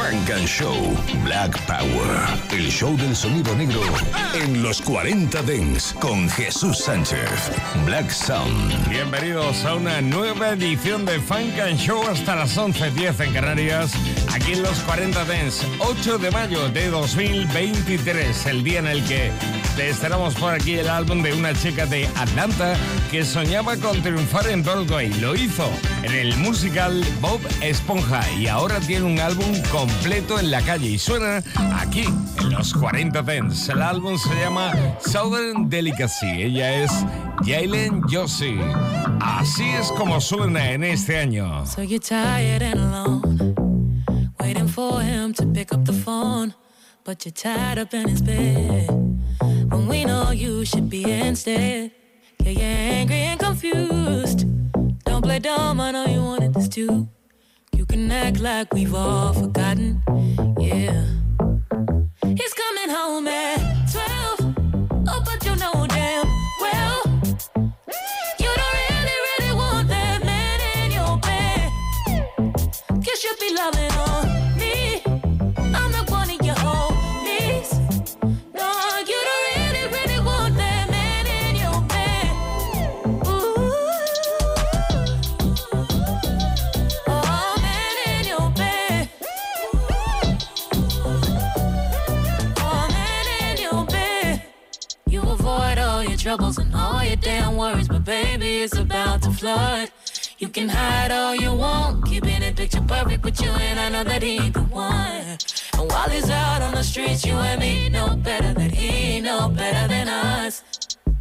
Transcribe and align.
Frank 0.00 0.30
and 0.30 0.48
Show 0.48 0.96
Black 1.24 1.52
Power. 1.66 2.08
El 2.50 2.70
show 2.70 2.96
del 2.96 3.14
sonido 3.14 3.54
negro 3.54 3.82
en 4.32 4.62
los 4.62 4.80
40 4.80 5.42
Dents 5.42 5.94
con 6.00 6.26
Jesús 6.30 6.78
Sánchez. 6.78 7.52
Black 7.84 8.10
Sound. 8.10 8.88
Bienvenidos 8.88 9.62
a 9.66 9.74
una 9.74 10.00
nueva 10.00 10.50
edición 10.50 11.04
de 11.04 11.20
Funk 11.20 11.58
and 11.60 11.78
Show 11.78 12.02
hasta 12.08 12.34
las 12.34 12.56
11.10 12.56 13.26
en 13.26 13.32
Canarias. 13.34 13.92
Aquí 14.32 14.52
en 14.52 14.62
los 14.62 14.78
40 14.80 15.24
Dents, 15.24 15.66
8 15.80 16.18
de 16.18 16.30
mayo 16.30 16.68
de 16.68 16.88
2023, 16.88 18.46
el 18.46 18.62
día 18.62 18.78
en 18.78 18.86
el 18.86 19.04
que 19.04 19.30
te 19.76 19.88
estaremos 19.88 20.34
por 20.34 20.54
aquí 20.54 20.74
el 20.74 20.88
álbum 20.88 21.22
de 21.22 21.32
una 21.32 21.52
chica 21.52 21.84
de 21.86 22.06
Atlanta 22.16 22.74
que 23.10 23.24
soñaba 23.24 23.76
con 23.76 24.00
triunfar 24.02 24.48
en 24.48 24.62
Broadway. 24.62 25.12
Lo 25.20 25.34
hizo 25.34 25.68
en 26.02 26.12
el 26.12 26.36
musical 26.38 27.04
Bob 27.20 27.40
Esponja 27.60 28.22
y 28.32 28.46
ahora 28.46 28.78
tiene 28.80 29.04
un 29.06 29.18
álbum 29.18 29.60
completo 29.70 30.38
en 30.38 30.50
la 30.50 30.62
calle 30.62 30.90
y 30.90 30.98
suena 30.98 31.42
aquí 31.74 32.04
en 32.38 32.50
los 32.50 32.72
40 32.74 33.22
Dents. 33.22 33.68
El 33.68 33.82
álbum 33.82 34.16
se 34.16 34.34
llama 34.34 34.72
Southern 35.04 35.68
Delicacy. 35.68 36.42
Ella 36.42 36.84
es 36.84 36.90
Jalen 37.44 38.02
Josie. 38.02 38.60
Así 39.20 39.68
es 39.70 39.88
como 39.92 40.20
suena 40.20 40.70
en 40.70 40.84
este 40.84 41.18
año. 41.18 41.66
So 41.66 41.82
you're 41.82 41.98
tired 41.98 42.62
and 42.62 43.49
waiting 44.50 44.66
for 44.66 45.00
him 45.00 45.32
to 45.32 45.46
pick 45.46 45.72
up 45.72 45.84
the 45.84 45.92
phone, 45.92 46.52
but 47.04 47.24
you're 47.24 47.30
tied 47.30 47.78
up 47.78 47.94
in 47.94 48.08
his 48.08 48.20
bed. 48.20 48.88
When 49.70 49.86
we 49.86 50.04
know 50.04 50.32
you 50.32 50.64
should 50.64 50.90
be 50.90 51.04
instead, 51.04 51.92
yeah, 52.40 52.50
you're 52.50 52.96
angry 52.98 53.22
and 53.30 53.38
confused. 53.38 54.40
Don't 55.04 55.22
play 55.22 55.38
dumb, 55.38 55.80
I 55.80 55.92
know 55.92 56.06
you 56.06 56.20
wanted 56.20 56.52
this 56.54 56.68
too. 56.68 57.08
You 57.76 57.86
can 57.86 58.10
act 58.10 58.40
like 58.40 58.74
we've 58.74 58.92
all 58.92 59.32
forgotten, 59.34 60.02
yeah. 60.58 61.04
He's 62.40 62.54
coming 62.62 62.90
home 62.98 63.28
at 63.28 63.58
12, 63.92 64.54
oh, 65.10 65.22
but 65.24 65.46
you 65.46 65.54
know 65.62 65.89
troubles 96.20 96.58
and 96.58 96.74
all 96.74 97.02
your 97.02 97.16
damn 97.16 97.56
worries, 97.56 97.88
but 97.88 98.04
baby, 98.04 98.58
it's 98.58 98.76
about 98.76 99.22
to 99.22 99.30
flood. 99.30 99.90
You 100.38 100.48
can 100.48 100.68
hide 100.68 101.10
all 101.10 101.34
you 101.34 101.50
want, 101.54 102.04
keeping 102.04 102.42
it 102.42 102.56
picture 102.56 102.82
perfect 102.82 103.24
with 103.24 103.40
you, 103.40 103.48
and 103.48 103.80
I 103.80 103.88
know 103.88 104.04
that 104.04 104.22
he 104.22 104.36
ain't 104.36 104.52
the 104.52 104.60
one. 104.64 105.38
And 105.78 105.90
while 105.90 106.10
he's 106.10 106.28
out 106.28 106.60
on 106.60 106.74
the 106.74 106.82
streets, 106.82 107.24
you 107.24 107.32
and 107.32 107.58
me 107.58 107.88
know 107.88 108.16
better 108.16 108.52
that 108.52 108.70
he 108.70 109.20
know 109.20 109.48
better 109.48 109.88
than 109.88 110.08
us. 110.08 110.62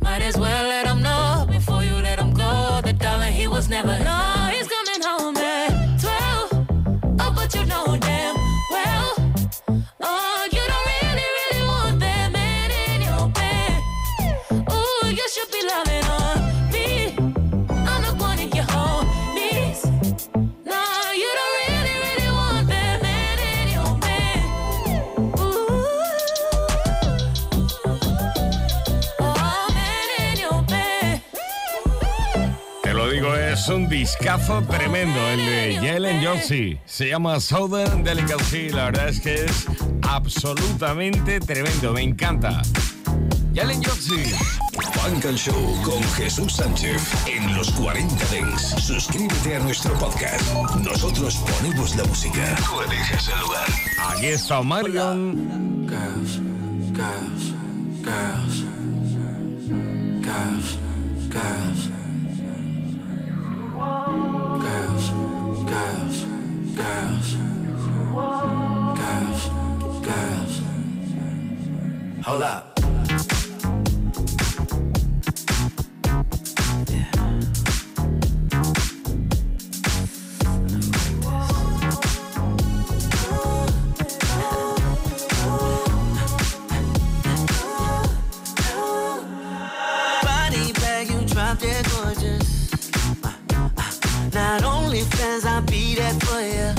Might 0.01 0.21
as 0.21 0.37
well 0.37 0.67
let 0.67 0.85
him 0.85 1.01
know 1.01 1.45
before 1.47 1.81
you 1.81 1.93
let 1.93 2.19
him 2.19 2.33
go. 2.33 2.81
The 2.83 2.91
darling 2.91 3.31
he 3.31 3.47
was 3.47 3.69
never. 3.69 3.97
No, 3.99 4.49
he's 4.51 4.67
coming 4.67 5.01
home 5.01 5.37
at 5.37 6.01
12. 6.01 6.67
Oh, 7.21 7.33
but 7.33 7.55
you 7.55 7.65
know 7.67 7.97
damn 8.01 8.48
un 33.89 33.95
discazo 33.97 34.61
tremendo 34.63 35.19
el 35.29 35.37
de 35.37 35.75
Jalen 35.75 36.23
Josie. 36.23 36.79
Se 36.85 37.09
llama 37.09 37.39
Southern 37.39 38.03
Delicacy. 38.03 38.69
La 38.69 38.85
verdad 38.85 39.09
es 39.09 39.19
que 39.19 39.45
es 39.45 39.65
absolutamente 40.03 41.39
tremendo. 41.39 41.93
Me 41.93 42.03
encanta. 42.03 42.61
Jalen 43.53 43.83
Josie. 43.83 44.35
Funk 44.93 45.25
and 45.25 45.37
Show 45.37 45.81
con 45.83 46.03
Jesús 46.15 46.53
Sánchez 46.53 47.01
en 47.27 47.55
los 47.55 47.71
40 47.71 48.25
Dents. 48.27 48.75
Suscríbete 48.83 49.55
a 49.55 49.59
nuestro 49.59 49.93
podcast. 49.95 50.41
Nosotros 50.83 51.35
ponemos 51.35 51.95
la 51.95 52.03
música. 52.05 52.55
Tú 52.65 52.81
eliges 52.81 53.27
el 53.27 53.39
lugar. 53.39 53.67
Aquí 54.09 54.27
está 54.27 54.61
Marion. 54.61 55.87
Girls, 55.87 56.39
girls, 56.93 57.53
girls, 58.03 58.63
girls, 60.23 60.77
girls. 61.31 61.98
Hold 72.29 72.43
up. 72.43 72.79
Be 95.79 95.95
there 95.95 96.19
for 96.27 96.41
you. 96.41 96.69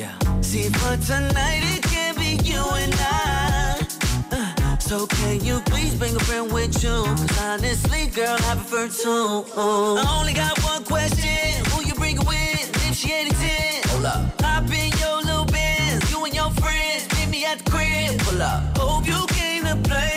Yeah. 0.00 0.14
See, 0.40 0.68
for 0.78 0.94
tonight, 1.10 1.62
it 1.74 1.82
can 1.82 2.14
be 2.22 2.30
you 2.50 2.62
and 2.82 2.94
I. 2.98 3.86
Uh, 4.30 4.76
So 4.78 5.06
can 5.06 5.36
you 5.48 5.56
please 5.72 5.94
bring 6.00 6.14
a 6.14 6.24
friend 6.28 6.46
with 6.52 6.74
you? 6.84 6.96
Cause 7.18 7.38
honestly, 7.40 8.02
girl, 8.18 8.38
I 8.50 8.52
prefer 8.60 8.86
two. 9.02 9.44
I 9.56 10.04
only 10.18 10.34
got 10.42 10.54
one 10.70 10.84
question. 10.84 11.48
Who 11.70 11.78
you 11.88 11.94
bring 12.02 12.18
with? 12.32 12.66
If 12.88 12.94
she 13.00 13.08
ain't 13.18 13.32
a 13.32 13.34
10. 13.34 13.90
Hold 13.90 14.06
up. 14.14 14.22
Hop 14.42 14.70
in 14.82 14.90
your 15.02 15.16
little 15.28 15.46
Benz. 15.56 16.02
You 16.10 16.18
and 16.26 16.34
your 16.40 16.50
friends. 16.62 17.02
Meet 17.16 17.28
me 17.34 17.40
at 17.50 17.58
the 17.60 17.66
crib. 17.72 18.20
Pull 18.26 18.42
up. 18.42 18.60
Hope 18.78 19.06
you 19.12 19.20
came 19.38 19.62
to 19.70 19.76
play. 19.88 20.13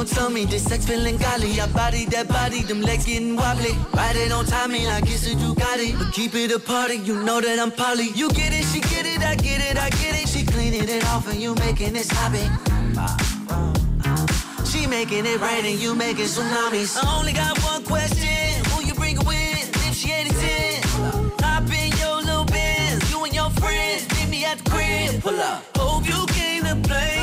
In 0.00 0.06
your 0.06 0.14
tummy, 0.14 0.46
this 0.46 0.64
sex 0.64 0.86
feeling 0.86 1.18
golly. 1.18 1.60
I 1.60 1.66
body 1.66 2.06
that 2.06 2.26
body, 2.26 2.62
them 2.62 2.80
legs 2.80 3.04
getting 3.04 3.36
wobbly. 3.36 3.72
Ride 3.92 4.16
it 4.16 4.32
on 4.32 4.46
timing 4.46 4.84
like 4.84 5.04
it's 5.04 5.26
a 5.26 5.34
Ducati. 5.34 5.98
But 5.98 6.14
keep 6.14 6.34
it 6.34 6.50
a 6.52 6.58
party, 6.58 6.96
you 6.96 7.22
know 7.22 7.38
that 7.42 7.58
I'm 7.58 7.70
poly. 7.70 8.08
You 8.14 8.30
get 8.30 8.54
it, 8.54 8.64
she 8.72 8.80
get 8.80 9.04
it, 9.04 9.20
I 9.22 9.34
get 9.34 9.60
it, 9.60 9.76
I 9.76 9.90
get 9.90 10.22
it. 10.22 10.26
She 10.26 10.46
cleaning 10.46 10.88
it 10.88 11.04
off 11.08 11.30
and 11.30 11.38
you 11.38 11.54
making 11.56 11.96
it 11.96 12.06
sloppy. 12.06 12.48
She 14.64 14.86
making 14.86 15.26
it 15.26 15.38
rain 15.38 15.66
and 15.66 15.78
you 15.78 15.94
making 15.94 16.26
tsunamis. 16.32 16.96
I 16.96 17.18
only 17.18 17.34
got 17.34 17.58
one 17.62 17.84
question, 17.84 18.64
who 18.70 18.82
you 18.82 18.94
bring 18.94 19.18
with? 19.18 19.86
If 19.86 19.94
she 19.94 20.12
ain't 20.12 20.30
a 20.30 20.34
10, 20.34 20.82
hop 21.40 21.68
in 21.68 21.92
your 21.98 22.22
little 22.22 22.46
Benz. 22.46 23.10
You 23.10 23.22
and 23.24 23.34
your 23.34 23.50
friends, 23.50 24.08
meet 24.16 24.30
me 24.30 24.46
at 24.46 24.56
the 24.58 24.70
crib. 24.70 25.20
Pull 25.20 25.38
up. 25.40 25.62
Hope 25.76 26.08
you 26.08 26.24
came 26.28 26.64
to 26.64 26.76
play 26.88 27.20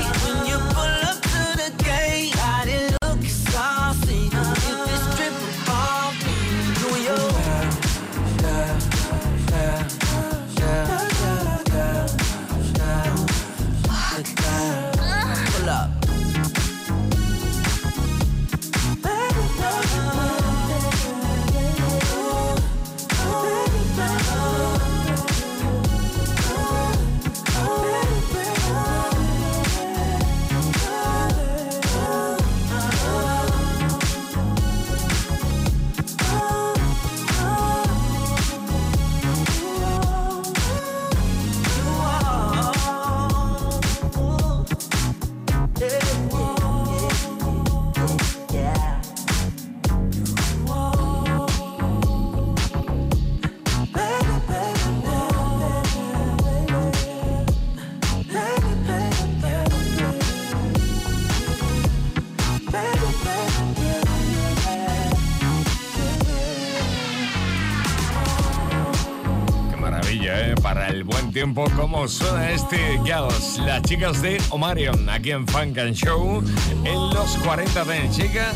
tiempo, 71.57 71.81
como 71.81 72.07
suena 72.07 72.51
este 72.51 72.77
Girls, 73.03 73.57
las 73.65 73.81
chicas 73.81 74.21
de 74.21 74.37
Omarion, 74.49 75.09
aquí 75.09 75.31
en 75.31 75.47
Funk 75.47 75.77
and 75.77 75.95
Show, 75.95 76.43
en 76.83 77.09
los 77.13 77.35
40 77.37 77.83
de 77.85 78.09
chica. 78.11 78.51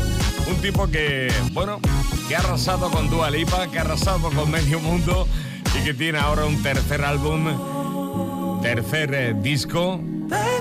Un 0.48 0.56
tipo 0.56 0.86
que, 0.88 1.32
bueno, 1.52 1.80
que 2.28 2.36
ha 2.36 2.38
arrasado 2.38 2.90
con 2.90 3.08
Dua 3.10 3.30
Lipa, 3.30 3.66
que 3.68 3.78
ha 3.78 3.82
arrasado 3.82 4.30
con 4.30 4.50
medio 4.50 4.78
mundo 4.80 5.26
y 5.78 5.84
que 5.84 5.94
tiene 5.94 6.18
ahora 6.18 6.44
un 6.44 6.62
tercer 6.62 7.04
álbum, 7.04 8.60
tercer 8.62 9.14
eh, 9.14 9.34
disco. 9.40 10.00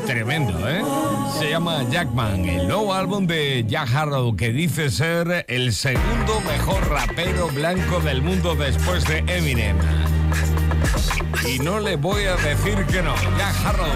Tremendo, 0.05 0.67
¿eh? 0.67 0.81
Se 1.37 1.49
llama 1.49 1.83
Jackman, 1.89 2.45
el 2.45 2.67
nuevo 2.67 2.93
álbum 2.93 3.27
de 3.27 3.65
Jack 3.67 3.93
Harrow, 3.93 4.35
que 4.35 4.51
dice 4.51 4.89
ser 4.89 5.45
el 5.47 5.73
segundo 5.73 6.41
mejor 6.41 6.89
rapero 6.89 7.47
blanco 7.49 7.99
del 7.99 8.21
mundo 8.21 8.55
después 8.55 9.05
de 9.05 9.19
Eminem. 9.27 9.77
Y 11.43 11.57
no 11.57 11.79
le 11.79 11.95
voy 11.95 12.25
a 12.25 12.35
decir 12.35 12.85
que 12.85 13.01
no. 13.01 13.15
Jack 13.37 13.55
Harlow. 13.55 13.91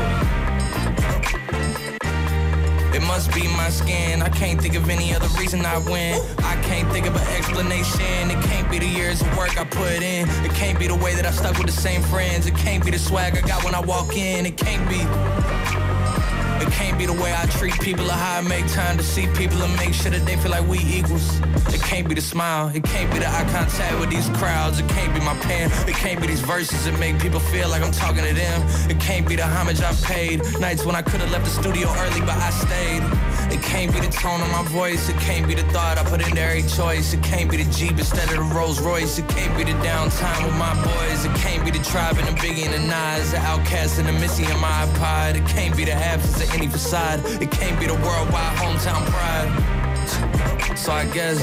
It 2.96 3.02
must 3.04 3.34
be 3.36 3.48
my 3.50 3.70
skin. 3.70 4.22
I 4.22 4.30
can't 4.30 4.60
think 4.60 4.76
of 4.76 4.90
any 4.90 5.14
other 5.14 5.28
reason 5.40 5.66
I 5.66 5.78
win. 5.78 6.20
I 6.40 6.56
can't 6.64 6.92
think 6.92 7.06
of 7.06 7.16
an 7.16 7.28
explanation. 7.38 8.32
It 8.32 8.42
can't 8.46 8.70
be 8.72 8.80
the 8.80 8.88
years 8.88 9.22
of 9.22 9.38
work 9.38 9.60
I 9.60 9.66
put 9.66 10.02
in. 10.02 10.28
It 10.44 10.54
can't 10.54 10.80
be 10.80 10.88
the 10.88 10.96
way 10.96 11.14
that 11.14 11.26
I 11.26 11.32
stuck 11.32 11.58
with 11.58 11.68
the 11.68 11.74
same 11.74 12.02
friends. 12.04 12.48
It 12.48 12.56
can't 12.56 12.84
be 12.84 12.92
the 12.92 13.00
swag 13.00 13.38
I 13.38 13.42
got 13.42 13.64
when 13.64 13.76
I 13.76 13.82
walk 13.82 14.16
in. 14.18 14.46
It 14.46 14.58
can't 14.58 14.88
be. 14.90 15.02
Can't 16.76 16.98
be 17.00 17.06
the 17.06 17.14
way 17.14 17.34
I 17.34 17.46
treat 17.46 17.74
people 17.80 18.06
or 18.06 18.12
how 18.14 18.40
I 18.40 18.42
make 18.42 18.68
time 18.68 18.98
to 18.98 19.04
see 19.04 19.28
people 19.28 19.62
and 19.64 19.74
make 19.78 19.94
sure 19.94 20.12
that 20.12 20.26
they 20.26 20.36
feel 20.36 20.52
like 20.52 20.68
we 20.68 20.78
equals. 20.80 21.40
It 21.74 21.82
can't 21.82 22.08
be 22.08 22.16
the 22.16 22.22
smile. 22.22 22.68
It 22.76 22.84
can't 22.84 23.12
be 23.14 23.20
the 23.20 23.28
eye 23.28 23.48
contact 23.50 23.98
with 24.00 24.10
these 24.10 24.28
crowds. 24.38 24.80
It 24.80 24.88
can't 24.90 25.14
be 25.14 25.22
my 25.22 25.36
pen. 25.40 25.72
It 25.88 25.96
can't 25.96 26.20
be 26.20 26.28
these 26.28 26.42
verses 26.42 26.84
that 26.84 27.00
make 27.00 27.18
people 27.20 27.40
feel 27.40 27.70
like 27.70 27.82
I'm 27.82 27.94
talking 27.94 28.26
to 28.26 28.34
them. 28.34 28.62
It 28.90 29.00
can't 29.00 29.26
be 29.28 29.38
the 29.38 29.48
homage 29.48 29.82
I 29.82 29.94
paid. 30.04 30.44
Nights 30.60 30.86
when 30.86 30.96
I 30.96 31.02
could 31.02 31.22
have 31.22 31.32
left 31.32 31.46
the 31.46 31.52
studio 31.62 31.88
early, 31.96 32.20
but 32.20 32.36
I 32.36 32.50
stayed. 32.50 33.15
It 33.56 33.62
can't 33.62 33.94
be 33.94 34.02
the 34.02 34.12
tone 34.12 34.42
of 34.42 34.52
my 34.52 34.64
voice. 34.64 35.08
It 35.08 35.16
can't 35.16 35.48
be 35.48 35.56
the 35.56 35.64
thought 35.72 35.98
I 35.98 36.04
put 36.04 36.20
into 36.20 36.42
every 36.42 36.64
choice. 36.64 37.14
It 37.14 37.24
can't 37.24 37.50
be 37.50 37.56
the 37.56 37.72
Jeep 37.72 37.98
instead 37.98 38.28
of 38.28 38.36
the 38.36 38.54
Rolls 38.54 38.82
Royce. 38.82 39.18
It 39.18 39.30
can't 39.30 39.56
be 39.58 39.64
the 39.64 39.80
downtime 39.80 40.44
with 40.44 40.56
my 40.56 40.76
boys. 40.84 41.24
It 41.24 41.34
can't 41.36 41.64
be 41.64 41.72
the 41.72 41.82
tribe 41.82 42.18
and 42.18 42.28
the 42.28 42.34
Biggie 42.34 42.66
and 42.66 42.74
the 42.74 42.80
Nas. 42.80 43.32
The 43.32 43.38
OutKast 43.38 43.98
and 44.00 44.10
the 44.10 44.12
Missy 44.12 44.44
and 44.44 44.60
my 44.60 44.68
iPod. 44.68 45.36
It 45.36 45.48
can't 45.48 45.76
be 45.78 45.86
the 45.86 45.94
absence 45.94 46.44
of 46.44 46.54
any 46.54 46.68
facade. 46.68 47.22
It 47.42 47.50
can't 47.50 47.80
be 47.80 47.88
the 47.88 47.94
worldwide 47.94 48.58
hometown 48.58 49.06
pride. 49.06 49.65
So 50.86 50.92
I 50.92 51.06
guess, 51.06 51.40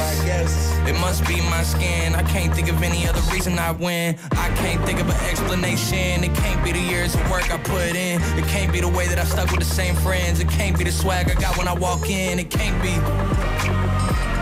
it 0.87 0.93
must 1.01 1.27
be 1.27 1.41
my 1.51 1.65
skin. 1.65 2.15
I 2.15 2.23
can't 2.23 2.55
think 2.55 2.69
of 2.69 2.81
any 2.81 3.09
other 3.09 3.21
reason 3.33 3.59
I 3.59 3.73
win. 3.73 4.17
I 4.31 4.55
can't 4.55 4.85
think 4.87 5.01
of 5.01 5.09
an 5.09 5.17
explanation. 5.29 6.23
It 6.23 6.33
can't 6.37 6.65
be 6.65 6.71
the 6.71 6.79
years 6.79 7.17
of 7.17 7.29
work 7.29 7.53
I 7.53 7.59
put 7.59 7.97
in. 7.97 8.23
It 8.39 8.47
can't 8.47 8.73
be 8.73 8.81
the 8.81 8.89
way 8.89 9.09
that 9.09 9.19
I 9.19 9.25
stuck 9.25 9.51
with 9.51 9.59
the 9.59 9.67
same 9.67 9.97
friends. 9.97 10.39
It 10.39 10.49
can't 10.49 10.79
be 10.79 10.85
the 10.85 10.93
swag 10.93 11.29
I 11.29 11.35
got 11.35 11.59
when 11.59 11.67
I 11.67 11.75
walk 11.75 12.09
in. 12.09 12.39
It 12.39 12.51
can't 12.51 12.81
be. 12.81 13.82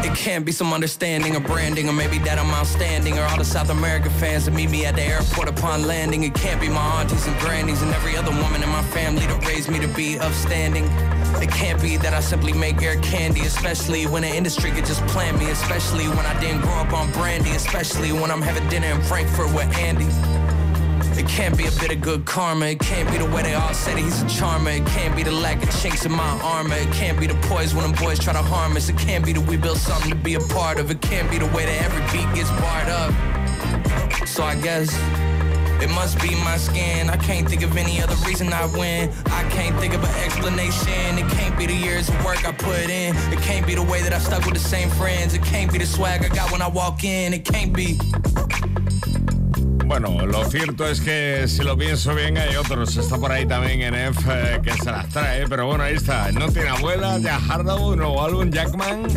It 0.02 0.14
can't 0.16 0.46
be 0.46 0.52
some 0.52 0.72
understanding 0.72 1.36
or 1.36 1.40
branding, 1.40 1.86
or 1.88 1.92
maybe 1.92 2.18
that 2.20 2.38
I'm 2.38 2.50
outstanding, 2.54 3.18
or 3.18 3.22
all 3.24 3.36
the 3.36 3.44
South 3.44 3.68
American 3.68 4.10
fans 4.12 4.46
that 4.46 4.52
meet 4.52 4.70
me 4.70 4.86
at 4.86 4.96
the 4.96 5.02
airport 5.02 5.48
upon 5.48 5.86
landing. 5.86 6.22
It 6.22 6.34
can't 6.34 6.58
be 6.58 6.68
my 6.68 7.00
aunties 7.00 7.26
and 7.26 7.38
grannies 7.38 7.82
and 7.82 7.92
every 7.92 8.16
other 8.16 8.30
woman 8.30 8.62
in 8.62 8.68
my 8.70 8.82
family 8.84 9.26
that 9.26 9.46
raised 9.46 9.70
me 9.70 9.78
to 9.78 9.88
be 9.88 10.18
upstanding. 10.18 10.84
It 11.42 11.50
can't 11.50 11.80
be 11.82 11.98
that 11.98 12.14
I 12.14 12.20
simply 12.20 12.54
make 12.54 12.80
air 12.82 12.96
candy, 13.02 13.42
especially 13.42 14.06
when 14.06 14.22
the 14.22 14.28
industry 14.28 14.70
could 14.70 14.86
just 14.86 15.06
plant 15.08 15.38
me, 15.38 15.50
especially 15.50 16.08
when 16.08 16.24
I 16.24 16.38
didn't 16.40 16.62
grow 16.62 16.76
up 16.76 16.92
on 16.94 17.12
brandy, 17.12 17.50
especially 17.50 18.12
when 18.12 18.30
I'm 18.30 18.42
having 18.42 18.66
dinner 18.70 18.88
in 18.88 19.02
Frankfurt 19.02 19.52
with 19.54 19.76
Andy. 19.76 20.39
It 21.20 21.28
can't 21.28 21.54
be 21.54 21.66
a 21.66 21.70
bit 21.72 21.92
of 21.92 22.00
good 22.00 22.24
karma. 22.24 22.64
It 22.64 22.78
can't 22.78 23.06
be 23.10 23.18
the 23.18 23.26
way 23.26 23.42
they 23.42 23.52
all 23.52 23.74
say 23.74 23.92
that 23.92 24.02
he's 24.02 24.22
a 24.22 24.28
charmer. 24.30 24.70
It 24.70 24.86
can't 24.86 25.14
be 25.14 25.22
the 25.22 25.30
lack 25.30 25.62
of 25.62 25.70
chinks 25.82 26.06
in 26.06 26.12
my 26.12 26.40
armor. 26.42 26.76
It 26.76 26.90
can't 26.94 27.20
be 27.20 27.26
the 27.26 27.34
poise 27.42 27.74
when 27.74 27.82
them 27.84 27.92
boys 27.92 28.18
try 28.18 28.32
to 28.32 28.40
harm 28.40 28.74
us. 28.74 28.88
It 28.88 28.96
can't 28.96 29.22
be 29.22 29.34
that 29.34 29.46
we 29.46 29.58
built 29.58 29.76
something 29.76 30.08
to 30.08 30.16
be 30.16 30.36
a 30.36 30.40
part 30.40 30.80
of. 30.80 30.90
It 30.90 31.02
can't 31.02 31.30
be 31.30 31.36
the 31.36 31.44
way 31.48 31.66
that 31.66 31.84
every 31.84 32.00
beat 32.10 32.34
gets 32.34 32.48
barred 32.52 32.88
up. 32.88 33.12
So 34.26 34.44
I 34.44 34.54
guess 34.62 34.96
it 35.84 35.90
must 35.90 36.18
be 36.22 36.34
my 36.36 36.56
skin. 36.56 37.10
I 37.10 37.18
can't 37.18 37.46
think 37.46 37.60
of 37.64 37.76
any 37.76 38.00
other 38.00 38.16
reason 38.26 38.50
I 38.50 38.64
win. 38.74 39.12
I 39.26 39.46
can't 39.50 39.78
think 39.78 39.92
of 39.92 40.02
an 40.02 40.24
explanation. 40.24 41.18
It 41.18 41.30
can't 41.32 41.56
be 41.58 41.66
the 41.66 41.74
years 41.74 42.08
of 42.08 42.14
work 42.24 42.48
I 42.48 42.52
put 42.52 42.88
in. 42.88 43.14
It 43.30 43.40
can't 43.42 43.66
be 43.66 43.74
the 43.74 43.82
way 43.82 44.00
that 44.00 44.14
I 44.14 44.18
stuck 44.20 44.46
with 44.46 44.54
the 44.54 44.68
same 44.74 44.88
friends. 44.88 45.34
It 45.34 45.42
can't 45.42 45.70
be 45.70 45.76
the 45.76 45.86
swag 45.86 46.24
I 46.24 46.34
got 46.34 46.50
when 46.50 46.62
I 46.62 46.68
walk 46.68 47.04
in. 47.04 47.34
It 47.34 47.44
can't 47.44 47.74
be. 47.74 47.98
Bueno, 49.90 50.24
lo 50.24 50.48
cierto 50.48 50.86
es 50.86 51.00
que 51.00 51.48
si 51.48 51.64
lo 51.64 51.76
pienso 51.76 52.14
bien 52.14 52.38
hay 52.38 52.54
otros. 52.54 52.96
Está 52.96 53.18
por 53.18 53.32
ahí 53.32 53.44
también 53.44 53.82
en 53.82 53.96
F 53.96 54.22
eh, 54.28 54.60
que 54.62 54.72
se 54.72 54.84
las 54.84 55.08
trae. 55.08 55.48
Pero 55.48 55.66
bueno, 55.66 55.82
ahí 55.82 55.96
está. 55.96 56.30
No 56.30 56.46
tiene 56.52 56.68
abuela, 56.68 57.18
ya 57.18 57.40
Hardow, 57.48 57.96
nuevo 57.96 58.22
álbum 58.24 58.52
Jackman. 58.52 59.08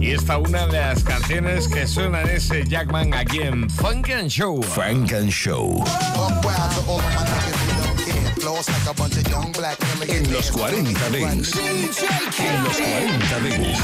Y 0.00 0.10
esta 0.10 0.38
una 0.38 0.66
de 0.66 0.80
las 0.80 1.04
canciones 1.04 1.68
que 1.68 1.86
suenan 1.86 2.28
ese 2.28 2.66
Jackman 2.66 3.14
aquí 3.14 3.38
en 3.38 3.70
Funk 3.70 4.10
and 4.10 4.28
Show. 4.28 4.60
Funk 4.64 5.12
and 5.12 5.30
Show. 5.30 5.84
En 10.08 10.32
los 10.32 10.50
40 10.50 11.10
Dents. 11.10 11.52
En 11.56 12.64
los 12.64 12.80
40 12.80 13.40
Dents. 13.40 13.80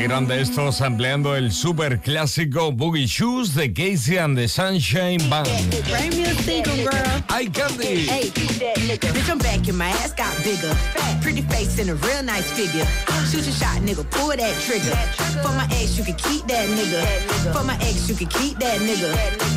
Qué 0.00 0.06
grande 0.06 0.40
estos 0.40 0.80
ampliando 0.80 1.36
el 1.36 1.52
super 1.52 2.00
clásico 2.00 2.72
Boogie 2.72 3.06
Shoes 3.06 3.54
de 3.54 3.70
KC 3.70 4.18
and 4.18 4.34
the 4.34 4.48
Sunshine 4.48 5.18
Band. 5.28 5.46
Bring 5.90 6.16
me 6.16 6.24
a 6.24 6.34
single, 6.36 6.74
girl. 6.76 7.22
¡Ay, 7.28 7.50
Candy! 7.50 8.06
Hey, 8.08 8.30
bitch, 8.30 9.28
I'm 9.28 9.36
back 9.36 9.68
and 9.68 9.76
my 9.76 9.90
ass 9.90 10.14
got 10.14 10.34
bigger. 10.42 10.74
Pretty 11.20 11.42
face 11.42 11.78
and 11.78 11.90
a 11.90 11.94
real 11.96 12.22
nice 12.22 12.50
figure. 12.50 12.86
Shoot 13.28 13.44
your 13.44 13.52
shot, 13.52 13.76
nigga, 13.84 14.08
pull 14.10 14.28
that 14.28 14.56
trigger. 14.64 14.96
For 15.42 15.52
my 15.52 15.68
ex, 15.70 15.98
you 15.98 16.04
can 16.04 16.14
keep 16.14 16.46
that 16.48 16.66
nigga. 16.70 17.04
For 17.52 17.62
my 17.62 17.76
ex, 17.82 18.08
you 18.08 18.16
can 18.16 18.28
keep 18.28 18.58
that 18.58 18.80
nigga. 18.80 19.12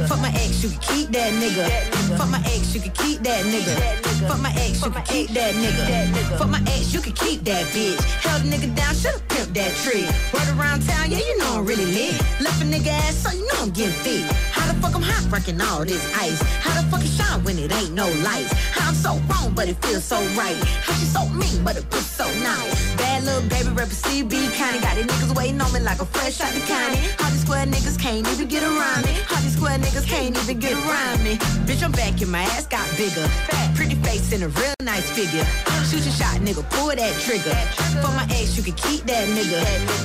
For 0.10 0.18
my 0.18 0.28
ex, 0.28 0.62
you 0.62 0.72
can 0.72 0.82
keep 0.82 1.10
that 1.14 1.32
nigga. 1.40 1.72
For 2.20 2.28
my 2.28 2.44
ex, 2.52 2.76
you 2.76 2.82
can 2.82 2.92
keep 2.92 3.24
that 3.24 3.46
nigga. 3.46 4.28
For 4.28 4.38
my 4.38 4.52
ex, 4.60 4.84
you 4.84 4.92
can 4.92 5.04
keep 5.04 5.30
that 5.30 5.56
nigga. 5.56 6.38
For 6.38 6.48
my 6.48 6.60
ex, 6.68 6.94
you 6.94 7.00
can 7.00 7.14
keep 7.14 7.46
that 7.46 7.66
bitch. 7.68 8.04
Held 8.20 8.42
a 8.44 8.46
nigga 8.46 8.76
down, 8.76 8.94
should've 8.94 9.26
pimped 9.30 9.54
that 9.54 9.72
tree. 9.84 10.04
Word 10.34 10.50
around 10.58 10.82
town, 10.88 11.12
yeah, 11.12 11.20
you 11.20 11.38
know 11.38 11.58
I'm 11.60 11.66
really 11.66 11.86
lit. 11.86 12.14
Left 12.42 12.62
a 12.62 12.66
nigga 12.66 12.88
ass, 12.88 13.18
so 13.18 13.32
you 13.32 13.46
know 13.48 13.62
I'm 13.62 13.70
getting 13.70 13.94
fit. 14.02 14.24
How 14.52 14.66
the 14.72 14.80
fuck 14.82 14.96
I'm 14.96 15.02
hot, 15.02 15.30
breaking 15.30 15.62
all 15.62 15.86
this 15.86 16.04
ice? 16.18 16.42
How 16.42 16.74
the 16.82 16.88
fuck 16.90 17.02
it 17.02 17.08
shine 17.10 17.44
when 17.44 17.60
it 17.60 17.72
ain't 17.72 17.94
no 17.94 18.08
lights? 18.26 18.52
How 18.74 18.90
I'm 18.90 18.96
so 18.96 19.14
wrong, 19.30 19.54
but 19.54 19.70
it 19.70 19.78
feels 19.86 20.04
so 20.04 20.18
right. 20.34 20.58
How 20.82 20.94
she 20.94 21.06
so 21.06 21.30
mean, 21.30 21.64
but 21.64 21.78
it 21.78 21.86
feels 21.92 22.10
so 22.10 22.26
nice. 22.42 22.96
Bad 22.98 23.24
baby 23.50 23.70
rapper 23.70 23.96
CB 23.96 24.54
County. 24.54 24.80
Got 24.80 24.96
these 24.96 25.06
niggas 25.06 25.36
waiting 25.36 25.62
on 25.62 25.72
me 25.74 25.80
like 25.80 26.00
a 26.00 26.06
fresh 26.06 26.42
out 26.42 26.54
the 26.54 26.62
county. 26.62 26.98
These 26.98 27.42
square 27.42 27.66
niggas 27.66 28.00
can't 28.00 28.28
even 28.28 28.48
get 28.48 28.64
around 28.64 29.06
me. 29.06 29.14
These 29.42 29.56
square 29.58 29.78
niggas 29.78 30.08
can't 30.08 30.38
even 30.38 30.60
get 30.60 30.74
around 30.74 31.24
me. 31.24 31.36
Bitch, 31.68 31.84
I'm 31.84 31.92
back 31.92 32.22
and 32.22 32.32
my 32.32 32.44
ass 32.56 32.68
got 32.68 32.86
bigger. 32.98 33.28
Pretty 33.76 33.96
face 33.96 34.32
and 34.34 34.44
a 34.44 34.50
real 34.50 34.74
nice 34.82 35.10
figure. 35.12 35.46
Shoot 35.90 36.06
your 36.06 36.14
shot, 36.14 36.40
nigga, 36.42 36.64
pull 36.70 36.96
that 36.96 37.14
trigger. 37.20 37.56
For 38.02 38.12
my 38.14 38.26
ex, 38.32 38.56
you 38.58 38.64
can 38.64 38.74
keep 38.74 39.04
that 39.06 39.28
nigga. 39.30 39.60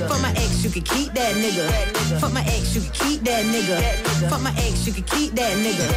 For 0.09 0.19
my 0.21 0.31
ex, 0.31 0.63
you 0.63 0.69
can 0.69 0.83
keep 0.83 1.13
that 1.13 1.35
nigga. 1.35 1.65
For 2.19 2.29
my 2.29 2.41
ex, 2.41 2.75
you 2.75 2.81
can 2.81 2.91
keep 2.93 3.21
that 3.23 3.45
nigga. 3.45 3.77
For 4.29 4.39
my 4.39 4.51
ex, 4.57 4.85
you 4.85 4.93
can 4.93 5.03
keep 5.03 5.33
that 5.35 5.55
nigga. 5.57 5.87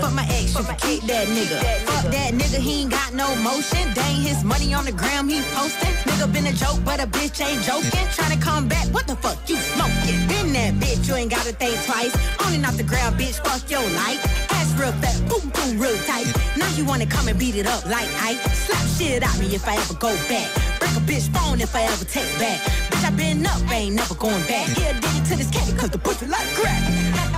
For 0.00 0.10
my 0.10 0.24
ex, 0.24 0.54
you 0.54 0.64
can 0.64 0.76
keep 0.76 1.02
that 1.06 1.26
nigga. 1.28 1.58
Fuck 1.86 2.12
that 2.12 2.34
nigga, 2.34 2.58
he 2.58 2.82
ain't 2.82 2.90
got 2.90 3.14
no 3.14 3.34
motion. 3.36 3.92
Dang 3.94 4.20
his 4.22 4.44
money 4.44 4.74
on 4.74 4.84
the 4.84 4.92
gram, 4.92 5.28
he 5.28 5.40
posting. 5.54 5.94
Nigga 6.06 6.32
been 6.32 6.46
a 6.46 6.52
joke, 6.52 6.84
but 6.90 6.98
a 6.98 7.06
bitch 7.06 7.38
ain't 7.46 7.62
joking. 7.62 8.06
Tryna 8.16 8.42
come 8.42 8.66
back, 8.66 8.86
what 8.88 9.06
the 9.06 9.14
fuck 9.14 9.38
you 9.48 9.54
smoking? 9.54 10.18
Been 10.26 10.52
that 10.54 10.74
bitch, 10.82 11.06
you 11.06 11.14
ain't 11.14 11.30
gotta 11.30 11.52
think 11.52 11.76
twice. 11.84 12.12
Owning 12.44 12.64
off 12.64 12.76
the 12.76 12.82
ground, 12.82 13.14
bitch, 13.16 13.38
fuck 13.46 13.62
your 13.70 13.86
life. 14.02 14.20
Ass 14.50 14.74
real 14.74 14.90
fat, 15.02 15.18
boom 15.28 15.50
boom 15.54 15.78
real 15.78 15.96
tight. 16.10 16.26
Now 16.56 16.68
you 16.74 16.84
wanna 16.84 17.06
come 17.06 17.28
and 17.28 17.38
beat 17.38 17.54
it 17.54 17.66
up 17.66 17.86
like 17.86 18.08
Ike. 18.20 18.42
Slap 18.64 18.84
shit 18.98 19.22
out 19.22 19.38
me 19.38 19.54
if 19.54 19.68
I 19.68 19.76
ever 19.76 19.94
go 19.94 20.10
back. 20.26 20.50
Break 20.80 20.96
a 20.98 21.02
bitch 21.06 21.28
phone 21.32 21.60
if 21.60 21.76
I 21.76 21.82
ever 21.82 22.04
text 22.04 22.36
back. 22.40 22.89
I 23.10 23.12
been 23.16 23.44
up, 23.44 23.58
ain't 23.72 23.96
never 23.96 24.14
going 24.14 24.42
back. 24.46 24.68
Yeah, 24.78 24.92
did 24.92 25.04
it 25.18 25.24
to 25.30 25.36
this 25.36 25.50
candy 25.50 25.76
cause 25.76 25.90
the 25.90 25.98
pussy 25.98 26.26
like 26.26 26.46
crack. 26.54 26.80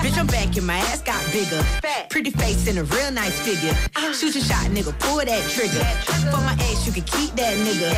Bitch, 0.04 0.18
I'm 0.18 0.26
back 0.26 0.54
and 0.54 0.66
my 0.66 0.76
ass 0.76 1.00
got 1.00 1.24
bigger. 1.32 1.62
Fat. 1.80 2.10
Pretty 2.10 2.30
face 2.30 2.68
and 2.68 2.78
a 2.78 2.84
real 2.84 3.10
nice 3.10 3.40
figure. 3.40 3.74
Uh. 3.96 4.12
Shoot 4.12 4.34
your 4.34 4.44
shot, 4.44 4.68
nigga, 4.68 4.92
pull 4.98 5.24
that 5.24 5.42
trigger. 5.48 5.84
For 6.28 6.42
my 6.44 6.52
ex, 6.68 6.86
you 6.86 6.92
can 6.92 7.04
keep 7.04 7.32
that 7.36 7.56
nigga. 7.56 7.88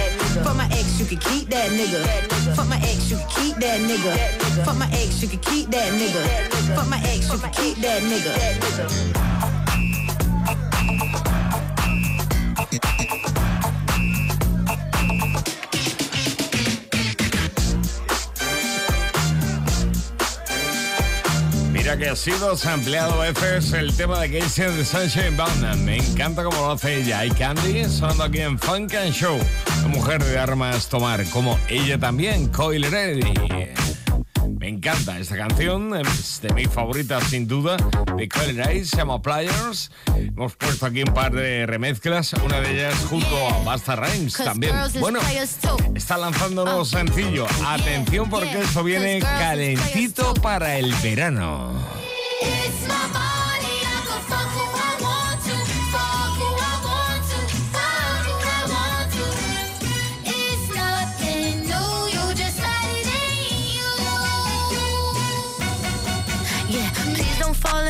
For 0.46 0.54
my 0.54 0.66
ex, 0.66 1.00
you 1.00 1.06
can 1.06 1.18
keep 1.18 1.48
that 1.50 1.70
nigga. 1.70 2.54
For 2.54 2.64
my 2.64 2.76
ex, 2.76 3.10
you 3.10 3.16
can 3.16 3.28
keep 3.28 3.56
that 3.56 3.80
nigga. 3.80 4.14
For 4.64 4.74
my 4.74 4.86
ex, 4.92 5.20
you 5.20 5.28
can 5.28 5.40
keep 5.40 5.66
that 5.70 5.90
nigga. 5.98 6.22
For 6.78 6.88
my 6.88 6.98
ex, 7.10 7.32
you 7.32 7.38
can 7.38 7.50
keep 7.50 7.76
that 7.78 8.02
nigga. 8.02 9.63
Que 21.98 22.08
ha 22.08 22.16
sido 22.16 22.56
sampleado 22.56 23.20
a 23.20 23.30
veces 23.30 23.72
el 23.72 23.94
tema 23.94 24.18
de 24.20 24.38
Casey 24.38 24.66
the 24.76 24.84
Sunshine 24.84 25.36
Band. 25.36 25.76
Me 25.82 25.96
encanta 25.98 26.42
como 26.42 26.56
lo 26.56 26.72
hace 26.72 27.00
ella. 27.00 27.24
Y 27.24 27.30
Candy 27.30 27.84
sonando 27.84 28.24
aquí 28.24 28.40
en 28.40 28.58
Funk 28.58 28.94
and 28.94 29.12
Show. 29.12 29.38
La 29.82 29.88
mujer 29.88 30.22
de 30.24 30.38
armas 30.38 30.88
tomar, 30.88 31.24
como 31.26 31.58
ella 31.68 31.98
también, 31.98 32.48
Coil 32.48 32.90
Ready. 32.90 33.83
Me 34.64 34.70
encanta 34.70 35.18
esta 35.18 35.36
canción, 35.36 35.94
es 35.94 36.40
de 36.40 36.54
mis 36.54 36.70
favoritas 36.70 37.22
sin 37.24 37.46
duda, 37.46 37.76
de 38.16 38.26
Coil 38.30 38.56
Ready, 38.56 38.86
se 38.86 38.96
llama 38.96 39.20
Players. 39.20 39.90
Hemos 40.16 40.56
puesto 40.56 40.86
aquí 40.86 41.02
un 41.02 41.12
par 41.12 41.32
de 41.32 41.66
remezclas, 41.66 42.32
una 42.32 42.62
de 42.62 42.72
ellas 42.72 42.94
junto 43.10 43.46
a 43.46 43.62
Basta 43.62 43.94
Rhymes 43.94 44.32
también. 44.32 44.74
Bueno, 45.00 45.20
está 45.94 46.16
lanzando 46.16 46.64
nuevo 46.64 46.86
sencillo. 46.86 47.46
Atención 47.66 48.30
porque 48.30 48.58
esto 48.62 48.82
viene 48.82 49.18
calentito 49.18 50.32
para 50.32 50.78
el 50.78 50.94
verano. 51.02 51.70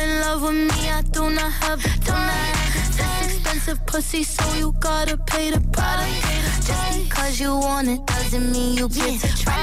In 0.05 0.21
love 0.21 0.41
with 0.41 0.53
me. 0.69 0.89
I 0.89 1.01
do 1.01 1.29
not 1.29 1.51
have 1.63 1.81
time. 2.05 2.55
That's 2.97 3.33
expensive 3.33 3.85
pussy, 3.85 4.23
so 4.23 4.43
you 4.55 4.73
gotta 4.79 5.17
pay 5.17 5.51
the 5.51 5.61
price. 5.75 6.21
Just 6.67 7.03
because 7.03 7.39
you 7.39 7.51
want 7.55 7.87
it 7.87 8.05
doesn't 8.05 8.51
mean 8.51 8.77
you 8.77 8.87
get 8.89 9.19
to 9.21 9.29
try. 9.43 9.53